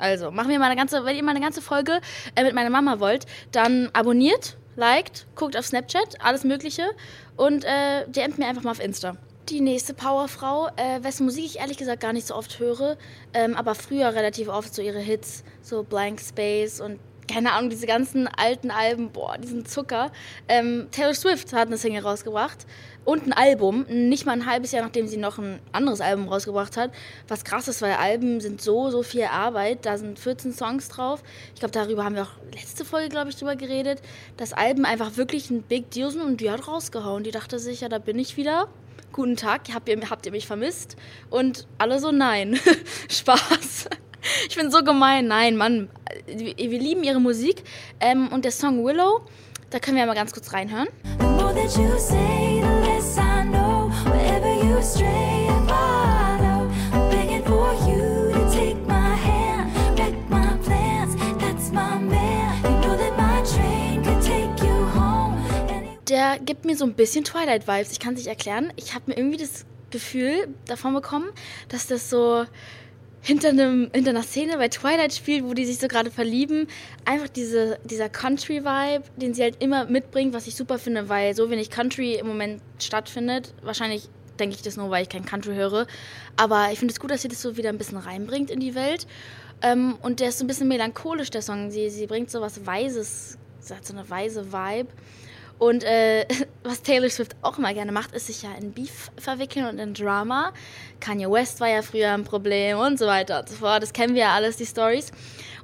Also, 0.00 0.30
machen 0.30 0.50
wir 0.50 0.58
mal 0.58 0.66
eine 0.66 0.76
ganze, 0.76 1.04
wenn 1.04 1.16
ihr 1.16 1.22
mal 1.22 1.32
eine 1.32 1.40
ganze 1.40 1.62
Folge 1.62 2.00
äh, 2.34 2.42
mit 2.42 2.54
meiner 2.54 2.70
Mama 2.70 3.00
wollt, 3.00 3.26
dann 3.52 3.90
abonniert, 3.92 4.56
liked, 4.76 5.26
guckt 5.34 5.56
auf 5.56 5.66
Snapchat, 5.66 6.20
alles 6.20 6.44
Mögliche 6.44 6.90
und 7.36 7.64
äh, 7.64 8.06
DMt 8.08 8.38
mir 8.38 8.46
einfach 8.46 8.62
mal 8.62 8.72
auf 8.72 8.82
Insta. 8.82 9.16
Die 9.48 9.60
nächste 9.60 9.94
Powerfrau, 9.94 10.68
äh, 10.76 11.02
wessen 11.02 11.24
Musik 11.24 11.44
ich 11.44 11.58
ehrlich 11.58 11.76
gesagt 11.76 12.00
gar 12.00 12.12
nicht 12.12 12.26
so 12.26 12.34
oft 12.34 12.58
höre, 12.58 12.96
ähm, 13.34 13.56
aber 13.56 13.74
früher 13.74 14.14
relativ 14.14 14.48
oft 14.48 14.74
so 14.74 14.80
ihre 14.80 15.00
Hits, 15.00 15.42
so 15.60 15.82
Blank 15.82 16.20
Space 16.20 16.80
und 16.80 17.00
keine 17.30 17.52
Ahnung, 17.52 17.70
diese 17.70 17.86
ganzen 17.86 18.28
alten 18.28 18.70
Alben, 18.70 19.10
boah, 19.10 19.38
diesen 19.38 19.64
Zucker. 19.64 20.10
Ähm, 20.48 20.88
Taylor 20.90 21.14
Swift 21.14 21.52
hat 21.52 21.68
eine 21.68 21.78
Single 21.78 22.02
rausgebracht 22.02 22.66
und 23.04 23.26
ein 23.26 23.32
Album, 23.32 23.86
nicht 23.88 24.26
mal 24.26 24.32
ein 24.32 24.46
halbes 24.46 24.72
Jahr 24.72 24.84
nachdem 24.84 25.06
sie 25.06 25.16
noch 25.16 25.38
ein 25.38 25.60
anderes 25.72 26.00
Album 26.00 26.28
rausgebracht 26.28 26.76
hat. 26.76 26.92
Was 27.28 27.44
krass 27.44 27.68
ist, 27.68 27.82
weil 27.82 27.92
Alben 27.92 28.40
sind 28.40 28.60
so, 28.60 28.90
so 28.90 29.02
viel 29.02 29.24
Arbeit. 29.24 29.86
Da 29.86 29.96
sind 29.96 30.18
14 30.18 30.52
Songs 30.52 30.88
drauf. 30.88 31.22
Ich 31.54 31.60
glaube, 31.60 31.72
darüber 31.72 32.04
haben 32.04 32.14
wir 32.14 32.22
auch 32.22 32.54
letzte 32.54 32.84
Folge, 32.84 33.08
glaube 33.08 33.30
ich, 33.30 33.36
drüber 33.36 33.56
geredet, 33.56 34.02
dass 34.36 34.52
Alben 34.52 34.84
einfach 34.84 35.16
wirklich 35.16 35.50
ein 35.50 35.62
Big 35.62 35.90
Deal 35.90 36.10
sind 36.10 36.22
und 36.22 36.40
die 36.40 36.50
hat 36.50 36.66
rausgehauen. 36.66 37.24
Die 37.24 37.30
dachte 37.30 37.58
sich, 37.58 37.80
ja, 37.80 37.88
da 37.88 37.98
bin 37.98 38.18
ich 38.18 38.36
wieder 38.36 38.68
guten 39.12 39.36
Tag, 39.36 39.62
habt 39.74 39.88
ihr, 39.88 39.98
habt 40.08 40.26
ihr 40.26 40.32
mich 40.32 40.46
vermisst? 40.46 40.96
Und 41.30 41.66
alle 41.78 41.98
so, 41.98 42.12
nein, 42.12 42.58
Spaß. 43.08 43.88
Ich 44.48 44.56
bin 44.56 44.70
so 44.70 44.82
gemein. 44.82 45.26
Nein, 45.26 45.56
Mann, 45.56 45.88
wir, 46.26 46.56
wir 46.56 46.78
lieben 46.78 47.02
ihre 47.04 47.20
Musik. 47.20 47.62
Ähm, 48.00 48.28
und 48.28 48.44
der 48.44 48.52
Song 48.52 48.84
Willow, 48.84 49.22
da 49.70 49.78
können 49.78 49.96
wir 49.96 50.06
mal 50.06 50.14
ganz 50.14 50.32
kurz 50.32 50.52
reinhören. 50.52 50.88
The 51.18 51.26
more 51.26 51.54
that 51.54 51.76
you 51.76 51.98
say, 51.98 52.60
the 52.60 52.90
less 52.90 53.16
I 53.18 53.44
know. 53.48 53.90
Wherever 54.04 54.64
you 54.64 54.82
stray, 54.82 55.30
der 66.10 66.38
gibt 66.40 66.64
mir 66.64 66.76
so 66.76 66.84
ein 66.84 66.94
bisschen 66.94 67.24
Twilight-Vibes. 67.24 67.92
Ich 67.92 68.00
kann 68.00 68.14
es 68.14 68.18
nicht 68.18 68.28
erklären. 68.28 68.72
Ich 68.76 68.94
habe 68.94 69.04
mir 69.06 69.16
irgendwie 69.16 69.38
das 69.38 69.64
Gefühl 69.90 70.48
davon 70.66 70.92
bekommen, 70.92 71.30
dass 71.68 71.86
das 71.86 72.10
so 72.10 72.44
hinter, 73.22 73.50
einem, 73.50 73.90
hinter 73.92 74.10
einer 74.10 74.22
Szene 74.22 74.56
bei 74.56 74.68
Twilight 74.68 75.14
spielt, 75.14 75.44
wo 75.44 75.54
die 75.54 75.66
sich 75.66 75.78
so 75.78 75.88
gerade 75.88 76.10
verlieben. 76.10 76.66
Einfach 77.04 77.28
diese, 77.28 77.78
dieser 77.84 78.08
Country-Vibe, 78.08 79.04
den 79.16 79.34
sie 79.34 79.42
halt 79.42 79.62
immer 79.62 79.84
mitbringt, 79.84 80.32
was 80.32 80.46
ich 80.46 80.54
super 80.54 80.78
finde, 80.78 81.08
weil 81.08 81.34
so 81.34 81.50
wenig 81.50 81.70
Country 81.70 82.14
im 82.14 82.26
Moment 82.26 82.62
stattfindet. 82.78 83.54
Wahrscheinlich 83.62 84.08
denke 84.38 84.56
ich 84.56 84.62
das 84.62 84.76
nur, 84.76 84.90
weil 84.90 85.02
ich 85.02 85.08
kein 85.08 85.24
Country 85.24 85.54
höre. 85.54 85.86
Aber 86.36 86.68
ich 86.72 86.78
finde 86.78 86.92
es 86.92 87.00
gut, 87.00 87.10
dass 87.10 87.22
sie 87.22 87.28
das 87.28 87.42
so 87.42 87.56
wieder 87.56 87.68
ein 87.68 87.78
bisschen 87.78 87.98
reinbringt 87.98 88.50
in 88.50 88.60
die 88.60 88.74
Welt. 88.74 89.06
Ähm, 89.62 89.96
und 90.00 90.20
der 90.20 90.30
ist 90.30 90.38
so 90.38 90.44
ein 90.44 90.48
bisschen 90.48 90.68
melancholisch, 90.68 91.30
der 91.30 91.42
Song. 91.42 91.70
Sie, 91.70 91.90
sie 91.90 92.06
bringt 92.06 92.30
so 92.30 92.40
was 92.40 92.66
Weises, 92.66 93.36
sie 93.60 93.74
hat 93.74 93.86
so 93.86 93.92
eine 93.92 94.08
weise 94.08 94.52
Vibe. 94.52 94.88
Und 95.60 95.84
äh, 95.84 96.26
was 96.64 96.82
Taylor 96.82 97.10
Swift 97.10 97.36
auch 97.42 97.58
immer 97.58 97.72
gerne 97.74 97.92
macht, 97.92 98.12
ist 98.12 98.26
sich 98.26 98.42
ja 98.42 98.50
in 98.58 98.72
Beef 98.72 99.10
verwickeln 99.18 99.66
und 99.66 99.78
in 99.78 99.94
Drama. 99.94 100.52
Kanye 101.00 101.30
West 101.30 101.60
war 101.60 101.68
ja 101.68 101.82
früher 101.82 102.12
ein 102.12 102.24
Problem 102.24 102.78
und 102.78 102.98
so 102.98 103.06
weiter 103.06 103.40
und 103.40 103.48
so 103.48 103.56
fort. 103.56 103.82
Das 103.82 103.92
kennen 103.92 104.14
wir 104.14 104.22
ja 104.22 104.34
alles, 104.34 104.56
die 104.56 104.64
Stories. 104.64 105.12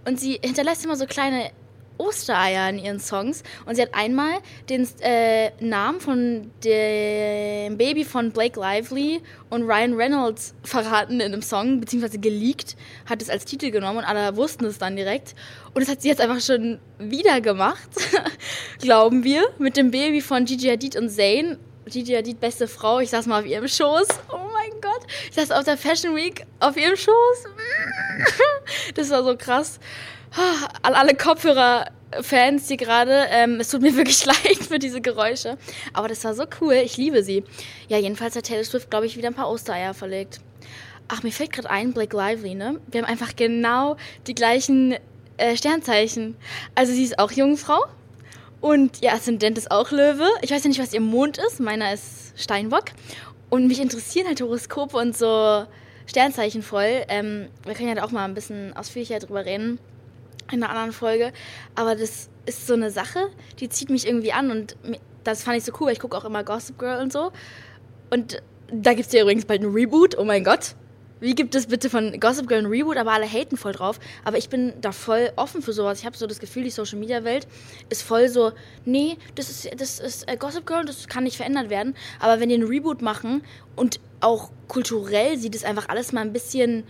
Und 0.05 0.21
sie 0.21 0.39
hinterlässt 0.45 0.85
immer 0.85 0.97
so 0.97 1.07
kleine 1.07 1.51
Ostereier 1.99 2.69
in 2.71 2.79
ihren 2.79 3.01
Songs. 3.01 3.43
Und 3.65 3.77
sie 3.77 3.83
hat 3.83 3.95
einmal 3.95 4.39
den 4.69 4.89
äh, 5.01 5.51
Namen 5.61 6.01
von 6.01 6.51
dem 6.65 7.77
Baby 7.77 8.05
von 8.05 8.31
Blake 8.31 8.59
Lively 8.59 9.21
und 9.51 9.63
Ryan 9.63 9.95
Reynolds 9.95 10.55
verraten 10.63 11.21
in 11.21 11.33
einem 11.33 11.43
Song, 11.43 11.81
beziehungsweise 11.81 12.19
geleakt, 12.19 12.77
hat 13.07 13.23
es 13.23 13.31
als 13.31 13.45
Titel 13.45 13.71
genommen 13.71 13.99
und 13.99 14.05
alle 14.05 14.37
wussten 14.37 14.65
es 14.65 14.79
dann 14.79 14.97
direkt. 14.97 15.35
Und 15.75 15.83
das 15.83 15.89
hat 15.89 16.03
sie 16.03 16.09
jetzt 16.09 16.21
einfach 16.21 16.41
schon 16.41 16.79
wieder 16.99 17.41
gemacht, 17.41 17.89
glauben 18.81 19.25
wir, 19.25 19.43
mit 19.59 19.77
dem 19.77 19.91
Baby 19.91 20.21
von 20.21 20.45
Gigi 20.45 20.69
Hadid 20.69 20.97
und 20.97 21.11
Zayn. 21.11 21.59
Gigi 21.87 22.15
Hadid, 22.15 22.41
beste 22.41 22.67
Frau, 22.67 22.99
ich 22.99 23.11
saß 23.11 23.27
mal 23.27 23.41
auf 23.41 23.47
ihrem 23.47 23.69
Schoß. 23.69 24.09
Oh 24.33 24.49
mein 24.53 24.81
Gott, 24.81 25.03
ich 25.29 25.37
saß 25.37 25.53
auf 25.53 25.65
der 25.65 25.77
Fashion 25.77 26.17
Week 26.17 26.45
auf 26.61 26.77
ihrem 26.77 26.97
Schoß. 26.97 27.45
Das 28.95 29.11
war 29.11 29.23
so 29.23 29.37
krass 29.37 29.79
an 30.83 30.95
alle 30.95 31.15
Kopfhörer-Fans 31.15 32.69
hier 32.69 32.77
gerade, 32.77 33.27
ähm, 33.31 33.61
es 33.61 33.71
tut 33.71 33.83
mir 33.83 33.95
wirklich 33.97 34.25
leid 34.25 34.59
für 34.69 34.79
diese 34.79 35.01
Geräusche. 35.01 35.57
Aber 35.93 36.09
das 36.09 36.25
war 36.25 36.35
so 36.35 36.45
cool, 36.61 36.75
ich 36.75 36.97
liebe 36.97 37.23
sie. 37.23 37.45
Ja, 37.89 37.99
jedenfalls 37.99 38.37
hat 38.37 38.45
Taylor 38.45 38.65
Swift, 38.65 38.91
glaube 38.91 39.07
ich, 39.07 39.17
wieder 39.17 39.29
ein 39.29 39.35
paar 39.35 39.51
Ostereier 39.51 39.95
verlegt. 39.95 40.41
Ach, 41.09 41.23
mir 41.23 41.31
fällt 41.33 41.53
gerade 41.53 41.71
ein, 41.71 41.93
Blake 41.93 42.17
Lively, 42.17 42.55
ne? 42.55 42.81
Wir 42.89 43.03
haben 43.03 43.09
einfach 43.09 43.37
genau 43.37 43.97
die 44.27 44.35
gleichen 44.35 44.97
äh, 45.37 45.57
Sternzeichen. 45.57 46.37
Also 46.75 46.93
sie 46.93 47.05
ist 47.05 47.19
auch 47.19 47.31
Jungfrau 47.31 47.85
und 48.61 49.03
ihr 49.03 49.13
Aszendent 49.13 49.57
ist 49.57 49.71
auch 49.71 49.93
Löwe. 49.93 50.27
Ich 50.43 50.51
weiß 50.51 50.65
ja 50.65 50.69
nicht, 50.69 50.81
was 50.81 50.93
ihr 50.93 51.01
Mond 51.01 51.39
ist. 51.39 51.61
Meiner 51.61 51.93
ist 51.93 52.33
Steinbock. 52.37 52.87
Und 53.49 53.69
mich 53.69 53.81
interessieren 53.81 54.27
halt 54.27 54.41
Horoskope 54.41 54.97
und 54.97 55.17
so 55.17 55.65
Sternzeichen 56.07 56.63
voll. 56.63 57.05
Ähm, 57.09 57.49
wir 57.65 57.75
können 57.75 57.89
ja 57.89 57.95
da 57.95 58.05
auch 58.05 58.11
mal 58.11 58.25
ein 58.25 58.35
bisschen 58.35 58.77
ausführlicher 58.77 59.21
drüber 59.21 59.45
reden 59.45 59.79
in 60.53 60.63
einer 60.63 60.71
anderen 60.71 60.93
Folge. 60.93 61.33
Aber 61.75 61.95
das 61.95 62.29
ist 62.47 62.67
so 62.67 62.75
eine 62.75 62.91
Sache, 62.91 63.31
die 63.61 63.69
zieht 63.69 63.91
mich 63.91 64.07
irgendwie 64.07 64.33
an 64.33 64.51
und 64.51 64.77
das 65.25 65.43
fand 65.43 65.57
ich 65.57 65.65
so 65.65 65.73
cool, 65.81 65.87
weil 65.87 65.93
ich 65.95 66.01
gucke 66.01 66.17
auch 66.17 66.25
immer 66.25 66.45
Gossip 66.45 66.79
Girl 66.79 67.03
und 67.03 67.13
so. 67.13 67.33
Und 68.11 68.43
da 68.73 68.95
gibt 68.95 69.09
es 69.09 69.13
ja 69.13 69.23
übrigens 69.23 69.45
bald 69.45 69.63
ein 69.63 69.73
Reboot, 69.73 70.17
oh 70.19 70.25
mein 70.25 70.45
Gott. 70.45 70.75
Wie 71.19 71.35
gibt 71.35 71.55
es 71.55 71.67
bitte 71.67 71.89
von 71.89 72.21
Gossip 72.21 72.47
Girl 72.47 72.61
ein 72.61 72.67
Reboot, 72.67 72.99
aber 72.99 73.13
alle 73.13 73.27
haten 73.27 73.57
voll 73.57 73.73
drauf. 73.73 73.99
Aber 74.25 74.37
ich 74.37 74.51
bin 74.51 74.75
da 74.83 74.93
voll 74.93 75.33
offen 75.37 75.63
für 75.63 75.73
sowas. 75.73 76.01
Ich 76.01 76.07
habe 76.07 76.17
so 76.17 76.27
das 76.27 76.39
Gefühl, 76.41 76.65
die 76.65 76.71
Social 76.71 76.99
Media 76.99 77.25
Welt 77.25 77.49
ist 77.89 78.03
voll 78.03 78.29
so, 78.29 78.53
nee, 78.85 79.17
das 79.35 79.49
ist, 79.49 79.81
das 79.81 79.99
ist 79.99 80.31
äh, 80.31 80.37
Gossip 80.37 80.67
Girl, 80.67 80.85
das 80.85 81.09
kann 81.09 81.25
nicht 81.25 81.39
verändert 81.39 81.71
werden. 81.71 81.95
Aber 82.21 82.39
wenn 82.39 82.51
die 82.51 82.55
einen 82.55 82.69
Reboot 82.69 83.01
machen 83.01 83.43
und 83.77 83.99
auch 84.21 84.51
kulturell 84.69 85.39
sieht 85.39 85.55
es 85.55 85.65
einfach 85.65 85.89
alles 85.89 86.13
mal 86.13 86.21
ein 86.21 86.33
bisschen 86.33 86.85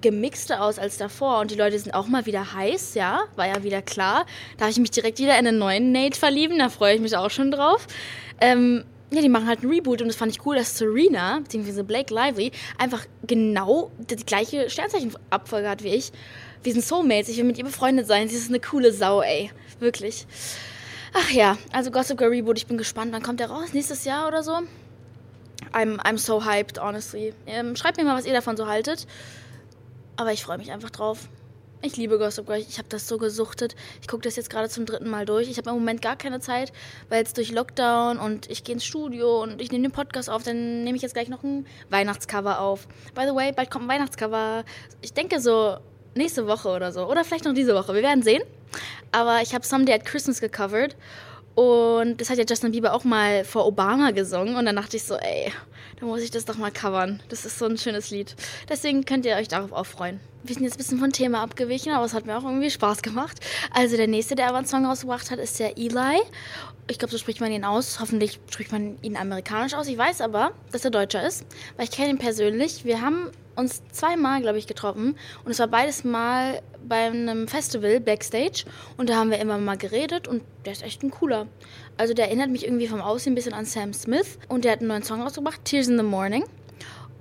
gemixter 0.00 0.62
aus 0.62 0.78
als 0.78 0.98
davor 0.98 1.40
und 1.40 1.50
die 1.50 1.54
Leute 1.54 1.78
sind 1.78 1.94
auch 1.94 2.06
mal 2.06 2.26
wieder 2.26 2.54
heiß, 2.54 2.94
ja, 2.94 3.20
war 3.34 3.46
ja 3.46 3.62
wieder 3.62 3.82
klar. 3.82 4.26
Da 4.56 4.64
habe 4.64 4.72
ich 4.72 4.78
mich 4.78 4.90
direkt 4.90 5.18
wieder 5.18 5.38
in 5.38 5.46
einen 5.46 5.58
neuen 5.58 5.92
Nate 5.92 6.18
verlieben, 6.18 6.58
da 6.58 6.68
freue 6.68 6.94
ich 6.94 7.00
mich 7.00 7.16
auch 7.16 7.30
schon 7.30 7.50
drauf. 7.50 7.86
Ähm, 8.40 8.84
ja, 9.10 9.22
die 9.22 9.28
machen 9.28 9.46
halt 9.46 9.60
einen 9.60 9.72
Reboot 9.72 10.02
und 10.02 10.08
das 10.08 10.16
fand 10.16 10.32
ich 10.32 10.44
cool, 10.44 10.56
dass 10.56 10.76
Serena, 10.76 11.38
beziehungsweise 11.40 11.84
Blake 11.84 12.12
Lively, 12.12 12.50
einfach 12.78 13.06
genau 13.26 13.90
die 13.98 14.16
gleiche 14.16 14.68
Sternzeichenabfolge 14.68 15.68
hat 15.68 15.82
wie 15.82 15.94
ich. 15.94 16.12
Wir 16.62 16.72
sind 16.72 16.84
Soulmates, 16.84 17.28
ich 17.28 17.36
will 17.36 17.44
mit 17.44 17.58
ihr 17.58 17.64
befreundet 17.64 18.06
sein, 18.06 18.28
sie 18.28 18.36
ist 18.36 18.48
eine 18.48 18.60
coole 18.60 18.92
Sau, 18.92 19.22
ey. 19.22 19.50
Wirklich. 19.78 20.26
Ach 21.14 21.30
ja, 21.30 21.56
also 21.72 21.90
Gossip 21.90 22.18
Girl 22.18 22.30
Reboot, 22.30 22.58
ich 22.58 22.66
bin 22.66 22.76
gespannt, 22.76 23.12
wann 23.12 23.22
kommt 23.22 23.40
der 23.40 23.50
raus? 23.50 23.72
Nächstes 23.72 24.04
Jahr 24.04 24.26
oder 24.26 24.42
so? 24.42 24.58
I'm, 25.72 25.98
I'm 26.00 26.18
so 26.18 26.44
hyped, 26.44 26.78
honestly. 26.78 27.32
Ähm, 27.46 27.76
schreibt 27.76 27.96
mir 27.96 28.04
mal, 28.04 28.16
was 28.16 28.26
ihr 28.26 28.32
davon 28.32 28.56
so 28.56 28.66
haltet. 28.66 29.06
Aber 30.16 30.32
ich 30.32 30.42
freue 30.42 30.58
mich 30.58 30.72
einfach 30.72 30.90
drauf. 30.90 31.28
Ich 31.82 31.96
liebe 31.96 32.18
Gossip 32.18 32.46
Girl. 32.46 32.58
Ich 32.58 32.78
habe 32.78 32.88
das 32.88 33.06
so 33.06 33.18
gesuchtet. 33.18 33.76
Ich 34.00 34.08
gucke 34.08 34.22
das 34.22 34.34
jetzt 34.36 34.48
gerade 34.48 34.68
zum 34.68 34.86
dritten 34.86 35.10
Mal 35.10 35.26
durch. 35.26 35.48
Ich 35.48 35.58
habe 35.58 35.70
im 35.70 35.76
Moment 35.76 36.00
gar 36.00 36.16
keine 36.16 36.40
Zeit, 36.40 36.72
weil 37.10 37.18
jetzt 37.18 37.36
durch 37.36 37.52
Lockdown 37.52 38.18
und 38.18 38.50
ich 38.50 38.64
gehe 38.64 38.74
ins 38.74 38.84
Studio 38.84 39.42
und 39.42 39.60
ich 39.60 39.70
nehme 39.70 39.88
den 39.88 39.92
Podcast 39.92 40.30
auf. 40.30 40.42
Dann 40.42 40.84
nehme 40.84 40.96
ich 40.96 41.02
jetzt 41.02 41.12
gleich 41.12 41.28
noch 41.28 41.42
ein 41.42 41.66
Weihnachtscover 41.90 42.60
auf. 42.60 42.88
By 43.14 43.24
the 43.28 43.34
way, 43.34 43.52
bald 43.52 43.70
kommt 43.70 43.84
ein 43.84 43.88
Weihnachtscover. 43.88 44.64
Ich 45.02 45.12
denke 45.12 45.38
so 45.38 45.76
nächste 46.14 46.46
Woche 46.46 46.70
oder 46.70 46.92
so. 46.92 47.06
Oder 47.06 47.24
vielleicht 47.24 47.44
noch 47.44 47.54
diese 47.54 47.74
Woche. 47.74 47.94
Wir 47.94 48.02
werden 48.02 48.22
sehen. 48.22 48.42
Aber 49.12 49.42
ich 49.42 49.54
habe 49.54 49.64
Someday 49.64 49.94
at 49.94 50.04
Christmas 50.04 50.40
gecovert. 50.40 50.96
Und 51.54 52.20
das 52.20 52.30
hat 52.30 52.38
ja 52.38 52.44
Justin 52.48 52.72
Bieber 52.72 52.94
auch 52.94 53.04
mal 53.04 53.44
vor 53.44 53.66
Obama 53.66 54.10
gesungen. 54.10 54.56
Und 54.56 54.66
dann 54.66 54.76
dachte 54.76 54.96
ich 54.96 55.04
so, 55.04 55.16
ey, 55.16 55.52
da 55.98 56.06
muss 56.06 56.20
ich 56.20 56.30
das 56.30 56.44
doch 56.44 56.56
mal 56.56 56.70
covern. 56.70 57.22
Das 57.28 57.44
ist 57.46 57.58
so 57.58 57.64
ein 57.64 57.78
schönes 57.78 58.10
Lied. 58.10 58.36
Deswegen 58.68 59.04
könnt 59.04 59.24
ihr 59.24 59.36
euch 59.36 59.48
darauf 59.48 59.72
auch 59.72 59.86
freuen. 59.86 60.20
Wir 60.42 60.54
sind 60.54 60.64
jetzt 60.64 60.74
ein 60.74 60.78
bisschen 60.78 60.98
vom 60.98 61.12
Thema 61.12 61.42
abgewichen, 61.42 61.92
aber 61.92 62.04
es 62.04 62.14
hat 62.14 62.26
mir 62.26 62.36
auch 62.36 62.44
irgendwie 62.44 62.70
Spaß 62.70 63.02
gemacht. 63.02 63.40
Also 63.72 63.96
der 63.96 64.06
nächste, 64.06 64.34
der 64.34 64.48
aber 64.48 64.58
einen 64.58 64.66
Song 64.66 64.84
rausgebracht 64.84 65.30
hat, 65.30 65.38
ist 65.38 65.58
der 65.58 65.76
Eli. 65.78 66.20
Ich 66.88 66.98
glaube, 66.98 67.10
so 67.10 67.18
spricht 67.18 67.40
man 67.40 67.50
ihn 67.50 67.64
aus. 67.64 67.98
Hoffentlich 67.98 68.38
spricht 68.50 68.70
man 68.72 68.98
ihn 69.02 69.16
amerikanisch 69.16 69.74
aus. 69.74 69.88
Ich 69.88 69.98
weiß 69.98 70.20
aber, 70.20 70.52
dass 70.70 70.84
er 70.84 70.90
Deutscher 70.90 71.26
ist, 71.26 71.44
weil 71.76 71.86
ich 71.86 71.90
kenne 71.90 72.10
ihn 72.10 72.18
persönlich. 72.18 72.84
Wir 72.84 73.00
haben 73.00 73.30
uns 73.56 73.82
zweimal, 73.90 74.40
glaube 74.40 74.58
ich, 74.58 74.66
getroffen. 74.66 75.16
Und 75.44 75.50
es 75.50 75.58
war 75.58 75.68
beides 75.68 76.04
Mal 76.04 76.62
bei 76.86 77.06
einem 77.06 77.48
Festival 77.48 78.00
backstage. 78.00 78.64
Und 78.96 79.10
da 79.10 79.16
haben 79.16 79.30
wir 79.30 79.38
immer 79.38 79.58
mal 79.58 79.76
geredet 79.76 80.28
und 80.28 80.42
der 80.64 80.72
ist 80.72 80.82
echt 80.82 81.02
ein 81.02 81.10
cooler. 81.10 81.46
Also 81.96 82.14
der 82.14 82.26
erinnert 82.26 82.50
mich 82.50 82.64
irgendwie 82.64 82.86
vom 82.86 83.00
Aussehen 83.00 83.32
ein 83.32 83.36
bisschen 83.36 83.54
an 83.54 83.64
Sam 83.64 83.92
Smith. 83.92 84.38
Und 84.48 84.64
der 84.64 84.72
hat 84.72 84.80
einen 84.80 84.88
neuen 84.88 85.02
Song 85.02 85.22
rausgebracht, 85.22 85.64
Tears 85.64 85.88
in 85.88 85.96
the 85.96 86.04
Morning. 86.04 86.44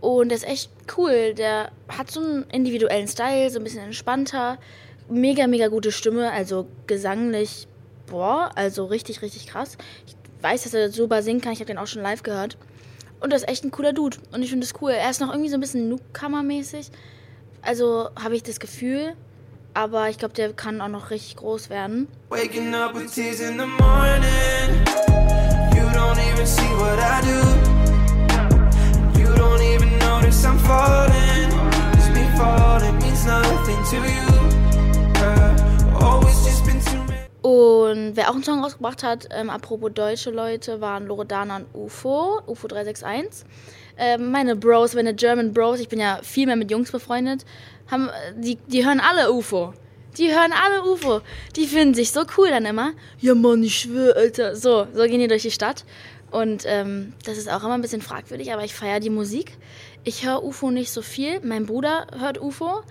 Und 0.02 0.30
der 0.30 0.38
ist 0.38 0.48
echt 0.48 0.70
cool. 0.98 1.34
Der 1.34 1.72
hat 1.88 2.12
so 2.12 2.20
einen 2.20 2.44
individuellen 2.52 3.08
Style, 3.08 3.50
so 3.50 3.60
ein 3.60 3.64
bisschen 3.64 3.84
entspannter. 3.84 4.60
Mega, 5.10 5.48
mega 5.48 5.68
gute 5.68 5.92
Stimme, 5.92 6.32
also 6.32 6.68
gesanglich, 6.88 7.68
boah, 8.08 8.52
also 8.56 8.86
richtig, 8.86 9.22
richtig 9.22 9.48
krass. 9.48 9.78
Ich 10.08 10.16
weiß, 10.42 10.64
dass 10.64 10.74
er 10.74 10.92
super 10.92 11.22
singen 11.22 11.42
kann. 11.42 11.54
Ich 11.54 11.60
habe 11.60 11.68
den 11.68 11.78
auch 11.78 11.88
schon 11.88 12.02
live 12.02 12.24
gehört. 12.24 12.58
Und 13.20 13.32
das 13.34 13.42
ist 13.42 13.50
echt 13.50 13.64
ein 13.64 13.72
cooler 13.72 13.94
Dude. 13.94 14.18
Und 14.32 14.42
ich 14.42 14.50
finde 14.50 14.66
das 14.68 14.80
cool. 14.82 14.92
Er 14.92 15.10
ist 15.10 15.22
noch 15.22 15.30
irgendwie 15.30 15.50
so 15.50 15.56
ein 15.56 15.62
bisschen 15.62 15.90
Newcomer-mäßig. 15.90 16.92
Also 17.62 18.10
habe 18.22 18.36
ich 18.36 18.44
das 18.44 18.60
Gefühl. 18.60 19.16
Aber 19.74 20.10
ich 20.10 20.18
glaube, 20.18 20.34
der 20.34 20.54
kann 20.54 20.80
auch 20.80 20.88
noch 20.88 21.10
richtig 21.10 21.36
groß 21.36 21.70
werden. 21.70 22.08
Waking 22.30 22.74
up 22.74 22.96
with 22.96 23.14
tears 23.14 23.42
in 23.42 23.60
the 23.60 23.66
morning. 23.66 24.86
You 25.76 25.84
don't 25.92 26.18
even 26.18 26.46
see 26.46 26.62
what 26.78 26.98
I 26.98 27.22
do. 27.22 27.42
You 29.20 29.28
don't 29.36 29.62
even 29.62 29.98
notice 30.00 30.46
I'm 30.46 30.58
falling. 30.60 31.52
Cause 31.94 32.10
me 32.12 32.26
falling 32.38 32.98
means 33.00 33.26
nothing 33.26 33.84
to 33.90 33.98
you. 33.98 34.45
Und 37.46 38.16
wer 38.16 38.32
auch 38.32 38.34
einen 38.34 38.44
Song 38.44 38.64
rausgebracht 38.64 39.04
hat, 39.04 39.28
ähm, 39.30 39.52
apropos 39.52 39.92
deutsche 39.94 40.32
Leute, 40.32 40.82
waren 40.82 41.06
Loredana 41.06 41.58
und 41.58 41.68
UFO, 41.76 42.42
UFO 42.48 42.68
361. 42.68 43.46
Ähm, 44.00 44.32
meine 44.32 44.56
Bros, 44.56 44.96
meine 44.96 45.14
German 45.14 45.54
Bros, 45.54 45.80
ich 45.80 45.88
bin 45.88 46.00
ja 46.00 46.22
viel 46.24 46.48
mehr 46.48 46.56
mit 46.56 46.72
Jungs 46.72 46.92
befreundet, 46.92 47.46
haben, 47.86 48.10
die, 48.36 48.56
die 48.66 48.84
hören 48.84 49.00
alle 49.00 49.32
UFO. 49.32 49.76
Die 50.18 50.34
hören 50.34 50.54
alle 50.54 50.92
UFO. 50.92 51.22
Die 51.56 51.68
finden 51.68 51.94
sich 51.94 52.12
so 52.12 52.24
cool 52.36 52.50
dann 52.50 52.66
immer. 52.66 52.94
Ja, 53.20 53.36
Mann, 53.36 53.62
ich 53.62 53.78
schwöre, 53.78 54.16
Alter. 54.16 54.56
So, 54.56 54.88
so 54.92 55.04
gehen 55.04 55.20
die 55.20 55.28
durch 55.28 55.44
die 55.44 55.52
Stadt. 55.52 55.86
Und 56.32 56.64
ähm, 56.66 57.14
das 57.26 57.38
ist 57.38 57.48
auch 57.48 57.64
immer 57.64 57.76
ein 57.76 57.82
bisschen 57.82 58.02
fragwürdig, 58.02 58.54
aber 58.54 58.64
ich 58.64 58.74
feiere 58.74 59.00
die 59.00 59.12
Musik. 59.12 59.56
Ich 60.04 60.26
höre 60.26 60.44
UFO 60.44 60.72
nicht 60.72 60.92
so 60.92 61.04
viel. 61.04 61.42
Mein 61.42 61.68
Bruder 61.68 62.08
hört 62.18 62.42
UFO. 62.42 62.82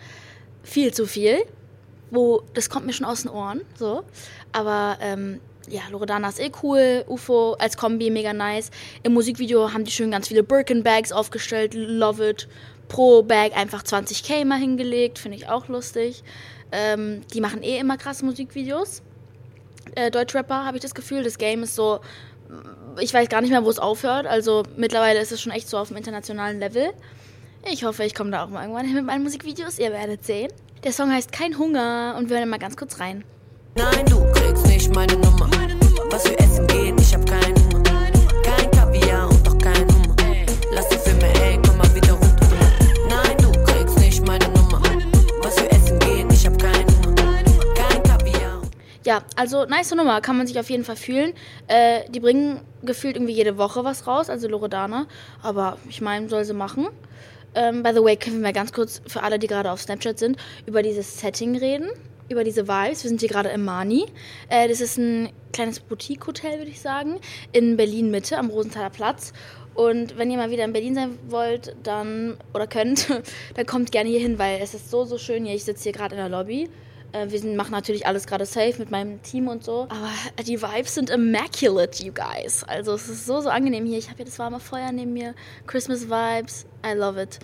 Viel 0.62 0.94
zu 0.94 1.06
viel 1.06 1.44
wo 2.10 2.42
das 2.54 2.70
kommt 2.70 2.86
mir 2.86 2.92
schon 2.92 3.06
aus 3.06 3.22
den 3.22 3.30
Ohren, 3.30 3.62
so. 3.78 4.04
Aber 4.52 4.98
ähm, 5.00 5.40
ja, 5.68 5.82
Loredana 5.90 6.28
ist 6.28 6.40
eh 6.40 6.50
cool, 6.62 7.04
UFO 7.08 7.54
als 7.54 7.76
Kombi 7.76 8.10
mega 8.10 8.32
nice. 8.32 8.70
Im 9.02 9.14
Musikvideo 9.14 9.72
haben 9.72 9.84
die 9.84 9.90
schön 9.90 10.10
ganz 10.10 10.28
viele 10.28 10.42
Birkin-Bags 10.42 11.12
aufgestellt, 11.12 11.74
love 11.74 12.28
it. 12.28 12.48
Pro 12.88 13.22
Bag 13.22 13.56
einfach 13.56 13.82
20k 13.82 14.44
mal 14.44 14.58
hingelegt, 14.58 15.18
finde 15.18 15.38
ich 15.38 15.48
auch 15.48 15.68
lustig. 15.68 16.22
Ähm, 16.70 17.22
die 17.32 17.40
machen 17.40 17.62
eh 17.62 17.78
immer 17.78 17.96
krasse 17.96 18.24
Musikvideos. 18.26 19.02
Äh, 19.94 20.10
Deutschrapper 20.10 20.66
habe 20.66 20.76
ich 20.76 20.82
das 20.82 20.94
Gefühl, 20.94 21.22
das 21.22 21.38
Game 21.38 21.62
ist 21.62 21.74
so, 21.74 22.00
ich 23.00 23.14
weiß 23.14 23.28
gar 23.28 23.40
nicht 23.40 23.50
mehr, 23.50 23.64
wo 23.64 23.70
es 23.70 23.78
aufhört. 23.78 24.26
Also 24.26 24.64
mittlerweile 24.76 25.20
ist 25.20 25.32
es 25.32 25.40
schon 25.40 25.52
echt 25.52 25.68
so 25.68 25.78
auf 25.78 25.88
dem 25.88 25.96
internationalen 25.96 26.58
Level. 26.58 26.92
Ich 27.70 27.84
hoffe, 27.84 28.04
ich 28.04 28.14
komme 28.14 28.30
da 28.30 28.44
auch 28.44 28.48
mal 28.48 28.62
irgendwann 28.62 28.86
hin 28.86 28.96
mit 28.96 29.06
meinen 29.06 29.22
Musikvideos. 29.22 29.78
Ihr 29.78 29.92
werdet 29.92 30.24
sehen. 30.24 30.52
Der 30.84 30.92
Song 30.92 31.10
heißt 31.10 31.32
Kein 31.32 31.56
Hunger 31.56 32.14
und 32.18 32.28
wir 32.28 32.36
hören 32.36 32.50
mal 32.50 32.58
ganz 32.58 32.76
kurz 32.76 33.00
rein. 33.00 33.24
Nein, 33.74 34.04
du 34.04 34.22
kriegst 34.32 34.66
nicht 34.66 34.94
meine 34.94 35.14
Nummer. 35.14 35.48
Was 36.10 36.28
für 36.28 36.38
Essen 36.38 36.66
geht, 36.66 37.00
ich 37.00 37.14
hab 37.14 37.24
keinen 37.24 37.56
Hunger. 37.72 38.12
Kein 38.42 38.70
Kaviar 38.70 39.30
und 39.30 39.48
auch 39.48 39.56
kein 39.56 39.88
Hummer. 39.88 40.14
Lass 40.72 40.86
die 40.90 40.98
Filme, 40.98 41.24
ey, 41.42 41.58
komm 41.66 41.78
mal 41.78 41.94
wieder 41.94 42.12
runter. 42.12 42.46
Nein, 43.08 43.34
du 43.38 43.50
kriegst 43.64 43.98
nicht 43.98 44.26
meine 44.26 44.46
Nummer. 44.48 44.82
Was 45.42 45.58
für 45.58 45.70
Essen 45.70 45.98
geht, 46.00 46.30
ich 46.30 46.46
hab 46.46 46.58
keinen 46.58 47.06
Hunger. 47.06 47.42
Kein 47.74 48.02
Kaviar. 48.02 48.60
Ja, 49.04 49.22
also 49.36 49.64
nice 49.64 49.94
Nummer, 49.94 50.20
kann 50.20 50.36
man 50.36 50.46
sich 50.46 50.60
auf 50.60 50.68
jeden 50.68 50.84
Fall 50.84 50.96
fühlen. 50.96 51.32
Äh, 51.66 52.00
die 52.10 52.20
bringen 52.20 52.60
gefühlt 52.82 53.16
irgendwie 53.16 53.32
jede 53.32 53.56
Woche 53.56 53.84
was 53.84 54.06
raus, 54.06 54.28
also 54.28 54.48
Loredana. 54.48 55.06
Aber 55.42 55.78
ich 55.88 56.02
meine, 56.02 56.28
soll 56.28 56.44
sie 56.44 56.52
machen. 56.52 56.88
Ähm, 57.54 57.82
by 57.82 57.90
the 57.94 58.02
way, 58.02 58.16
können 58.16 58.36
wir 58.36 58.42
mal 58.42 58.52
ganz 58.52 58.72
kurz 58.72 59.00
für 59.06 59.22
alle, 59.22 59.38
die 59.38 59.46
gerade 59.46 59.70
auf 59.70 59.80
Snapchat 59.80 60.18
sind, 60.18 60.36
über 60.66 60.82
dieses 60.82 61.20
Setting 61.20 61.56
reden, 61.56 61.88
über 62.28 62.44
diese 62.44 62.66
Vibes. 62.66 63.04
Wir 63.04 63.08
sind 63.08 63.20
hier 63.20 63.28
gerade 63.28 63.50
im 63.50 63.64
Mani. 63.64 64.06
Äh, 64.48 64.68
das 64.68 64.80
ist 64.80 64.98
ein 64.98 65.30
kleines 65.52 65.80
Boutique-Hotel, 65.80 66.58
würde 66.58 66.70
ich 66.70 66.80
sagen, 66.80 67.20
in 67.52 67.76
Berlin-Mitte 67.76 68.38
am 68.38 68.50
Rosenthaler 68.50 68.90
Platz. 68.90 69.32
Und 69.74 70.16
wenn 70.16 70.30
ihr 70.30 70.36
mal 70.36 70.50
wieder 70.50 70.64
in 70.64 70.72
Berlin 70.72 70.94
sein 70.94 71.18
wollt, 71.28 71.76
dann 71.82 72.36
oder 72.54 72.66
könnt, 72.66 73.08
dann 73.54 73.66
kommt 73.66 73.92
gerne 73.92 74.08
hier 74.08 74.20
hin, 74.20 74.38
weil 74.38 74.60
es 74.60 74.74
ist 74.74 74.90
so, 74.90 75.04
so 75.04 75.18
schön 75.18 75.44
hier. 75.44 75.54
Ich 75.54 75.64
sitze 75.64 75.84
hier 75.84 75.92
gerade 75.92 76.14
in 76.14 76.20
der 76.20 76.28
Lobby. 76.28 76.68
Äh, 77.14 77.30
wir 77.30 77.38
sind, 77.38 77.56
machen 77.56 77.70
natürlich 77.70 78.06
alles 78.06 78.26
gerade 78.26 78.44
safe 78.44 78.74
mit 78.78 78.90
meinem 78.90 79.22
Team 79.22 79.48
und 79.48 79.64
so. 79.64 79.82
Aber 79.82 80.10
die 80.42 80.60
Vibes 80.60 80.94
sind 80.94 81.10
immaculate, 81.10 82.04
you 82.04 82.12
guys. 82.12 82.64
Also 82.64 82.94
es 82.94 83.08
ist 83.08 83.24
so, 83.24 83.40
so 83.40 83.48
angenehm 83.48 83.86
hier. 83.86 83.98
Ich 83.98 84.06
habe 84.06 84.16
hier 84.16 84.24
das 84.26 84.38
warme 84.38 84.60
Feuer 84.60 84.90
neben 84.92 85.12
mir. 85.12 85.34
Christmas 85.66 86.08
Vibes. 86.08 86.66
I 86.84 86.92
love 86.94 87.20
it. 87.20 87.38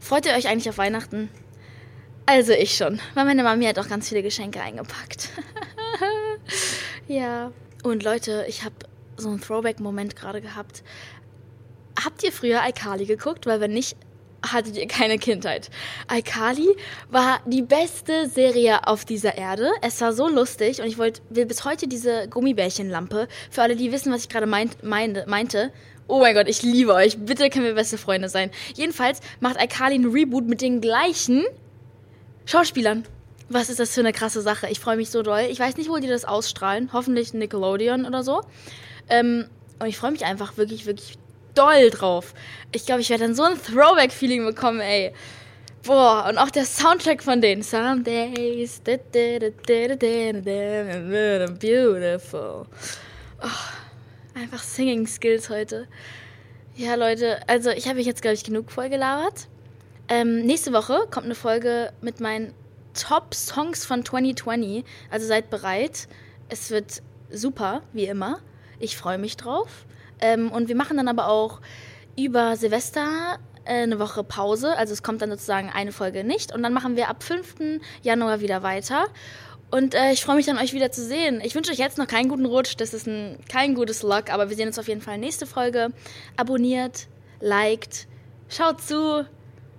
Freut 0.00 0.26
ihr 0.26 0.34
euch 0.34 0.48
eigentlich 0.48 0.68
auf 0.68 0.78
Weihnachten? 0.78 1.30
Also 2.26 2.52
ich 2.52 2.76
schon. 2.76 3.00
Weil 3.14 3.24
meine 3.24 3.42
Mami 3.42 3.64
hat 3.64 3.78
auch 3.78 3.88
ganz 3.88 4.08
viele 4.08 4.22
Geschenke 4.22 4.60
eingepackt. 4.60 5.30
ja. 7.08 7.50
Und 7.82 8.02
Leute, 8.02 8.44
ich 8.48 8.64
habe 8.64 8.74
so 9.16 9.28
einen 9.28 9.40
Throwback-Moment 9.40 10.16
gerade 10.16 10.40
gehabt. 10.40 10.82
Habt 12.02 12.22
ihr 12.24 12.32
früher 12.32 12.60
iCarly 12.66 13.06
geguckt? 13.06 13.46
Weil 13.46 13.60
wenn 13.60 13.72
nicht, 13.72 13.96
hattet 14.52 14.76
ihr 14.76 14.86
keine 14.86 15.18
Kindheit. 15.18 15.70
iCarly 16.12 16.68
war 17.10 17.40
die 17.46 17.62
beste 17.62 18.28
Serie 18.28 18.86
auf 18.86 19.04
dieser 19.04 19.36
Erde. 19.36 19.70
Es 19.82 20.00
war 20.00 20.12
so 20.12 20.28
lustig 20.28 20.80
und 20.80 20.86
ich 20.86 20.98
wollt, 20.98 21.22
will 21.30 21.46
bis 21.46 21.64
heute 21.64 21.88
diese 21.88 22.28
Gummibärchenlampe, 22.28 23.28
für 23.50 23.62
alle, 23.62 23.76
die 23.76 23.92
wissen, 23.92 24.12
was 24.12 24.22
ich 24.22 24.28
gerade 24.28 24.46
meint, 24.46 24.82
meinte, 24.82 25.24
meinte, 25.28 25.72
Oh 26.06 26.20
mein 26.20 26.34
Gott, 26.34 26.48
ich 26.48 26.62
liebe 26.62 26.92
euch. 26.92 27.16
Bitte 27.18 27.48
können 27.48 27.64
wir 27.64 27.74
beste 27.74 27.96
Freunde 27.96 28.28
sein. 28.28 28.50
Jedenfalls 28.74 29.20
macht 29.40 29.56
iCarly 29.58 29.96
ein 29.96 30.04
Reboot 30.04 30.46
mit 30.46 30.60
den 30.60 30.82
gleichen 30.82 31.44
Schauspielern. 32.44 33.04
Was 33.48 33.70
ist 33.70 33.80
das 33.80 33.94
für 33.94 34.00
eine 34.00 34.12
krasse 34.12 34.42
Sache? 34.42 34.68
Ich 34.70 34.80
freue 34.80 34.96
mich 34.96 35.10
so 35.10 35.22
doll. 35.22 35.46
Ich 35.48 35.58
weiß 35.58 35.78
nicht, 35.78 35.88
wo 35.88 35.96
die 35.96 36.08
das 36.08 36.26
ausstrahlen. 36.26 36.90
Hoffentlich 36.92 37.32
Nickelodeon 37.32 38.04
oder 38.04 38.22
so. 38.22 38.42
Ähm, 39.08 39.46
und 39.78 39.86
ich 39.86 39.96
freue 39.96 40.12
mich 40.12 40.24
einfach 40.24 40.56
wirklich, 40.58 40.84
wirklich 40.86 41.18
doll 41.54 41.90
drauf. 41.90 42.34
Ich 42.72 42.86
glaube, 42.86 43.00
ich 43.00 43.10
werde 43.10 43.24
dann 43.24 43.34
so 43.34 43.42
ein 43.44 43.60
Throwback-Feeling 43.60 44.44
bekommen, 44.44 44.80
ey. 44.80 45.12
Boah, 45.84 46.26
und 46.28 46.38
auch 46.38 46.50
der 46.50 46.64
Soundtrack 46.64 47.22
von 47.22 47.40
denen. 47.42 47.62
Some 47.62 48.02
days, 48.02 48.80
beautiful. 51.58 52.66
Oh, 53.42 54.38
einfach 54.38 54.62
Singing 54.62 55.06
Skills 55.06 55.50
heute. 55.50 55.86
Ja, 56.74 56.94
Leute, 56.94 57.38
also 57.48 57.70
ich 57.70 57.86
habe 57.86 57.96
mich 57.96 58.06
jetzt, 58.06 58.22
glaube 58.22 58.34
ich, 58.34 58.44
genug 58.44 58.72
vollgelabert. 58.72 59.48
Ähm, 60.08 60.44
nächste 60.46 60.72
Woche 60.72 61.06
kommt 61.10 61.26
eine 61.26 61.34
Folge 61.34 61.92
mit 62.00 62.18
meinen 62.18 62.52
Top-Songs 62.94 63.84
von 63.84 64.04
2020. 64.04 64.84
Also 65.10 65.26
seid 65.26 65.50
bereit. 65.50 66.08
Es 66.48 66.70
wird 66.70 67.02
super, 67.30 67.82
wie 67.92 68.06
immer. 68.06 68.40
Ich 68.80 68.96
freue 68.96 69.18
mich 69.18 69.36
drauf. 69.36 69.86
Ähm, 70.20 70.50
und 70.50 70.68
wir 70.68 70.76
machen 70.76 70.96
dann 70.96 71.08
aber 71.08 71.28
auch 71.28 71.60
über 72.16 72.56
Silvester 72.56 73.38
äh, 73.64 73.82
eine 73.82 73.98
Woche 73.98 74.24
Pause. 74.24 74.76
Also 74.76 74.92
es 74.92 75.02
kommt 75.02 75.22
dann 75.22 75.30
sozusagen 75.30 75.70
eine 75.70 75.92
Folge 75.92 76.24
nicht. 76.24 76.54
Und 76.54 76.62
dann 76.62 76.72
machen 76.72 76.96
wir 76.96 77.08
ab 77.08 77.22
5. 77.22 77.80
Januar 78.02 78.40
wieder 78.40 78.62
weiter. 78.62 79.06
Und 79.70 79.94
äh, 79.94 80.12
ich 80.12 80.22
freue 80.22 80.36
mich 80.36 80.46
dann, 80.46 80.58
euch 80.58 80.72
wieder 80.72 80.92
zu 80.92 81.02
sehen. 81.02 81.40
Ich 81.42 81.54
wünsche 81.54 81.72
euch 81.72 81.78
jetzt 81.78 81.98
noch 81.98 82.06
keinen 82.06 82.28
guten 82.28 82.46
Rutsch. 82.46 82.74
Das 82.76 82.94
ist 82.94 83.06
ein, 83.06 83.38
kein 83.50 83.74
gutes 83.74 84.02
Luck, 84.02 84.32
aber 84.32 84.48
wir 84.48 84.56
sehen 84.56 84.68
uns 84.68 84.78
auf 84.78 84.88
jeden 84.88 85.00
Fall 85.00 85.18
nächste 85.18 85.46
Folge. 85.46 85.88
Abonniert, 86.36 87.08
liked, 87.40 88.06
schaut 88.48 88.80
zu 88.80 89.26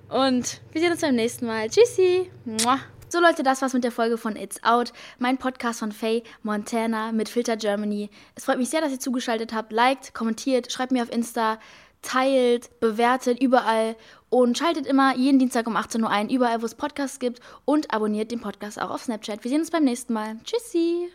und 0.10 0.62
wir 0.72 0.82
sehen 0.82 0.92
uns 0.92 1.02
beim 1.02 1.16
nächsten 1.16 1.46
Mal. 1.46 1.70
Tschüssi! 1.70 2.30
Mua. 2.44 2.80
So 3.08 3.20
Leute, 3.20 3.44
das 3.44 3.62
war's 3.62 3.74
mit 3.74 3.84
der 3.84 3.92
Folge 3.92 4.18
von 4.18 4.36
It's 4.36 4.64
Out, 4.64 4.92
mein 5.20 5.38
Podcast 5.38 5.80
von 5.80 5.92
Faye 5.92 6.24
Montana 6.42 7.12
mit 7.12 7.30
Filter 7.30 7.56
Germany. 7.56 8.10
Es 8.34 8.46
freut 8.46 8.58
mich 8.58 8.70
sehr, 8.70 8.82
dass 8.82 8.92
ihr 8.92 9.00
zugeschaltet 9.00 9.54
habt. 9.54 9.72
Liked, 9.72 10.16
kommentiert, 10.16 10.72
schreibt 10.72 10.92
mir 10.92 11.04
auf 11.04 11.12
Insta, 11.12 11.60
teilt, 12.02 12.80
bewertet 12.80 13.40
überall 13.42 13.96
und 14.30 14.58
schaltet 14.58 14.88
immer 14.88 15.16
jeden 15.16 15.38
Dienstag 15.38 15.68
um 15.68 15.76
18 15.76 16.04
Uhr 16.04 16.10
ein, 16.10 16.30
überall 16.30 16.62
wo 16.62 16.66
es 16.66 16.76
Podcasts 16.76 17.20
gibt 17.20 17.42
und 17.64 17.94
abonniert 17.94 18.32
den 18.32 18.42
Podcast 18.42 18.82
auch 18.82 18.90
auf 18.90 19.04
Snapchat. 19.04 19.44
Wir 19.44 19.52
sehen 19.52 19.62
uns 19.62 19.72
beim 19.72 19.84
nächsten 19.84 20.14
Mal. 20.14 20.38
Tschüssi! 20.44 21.12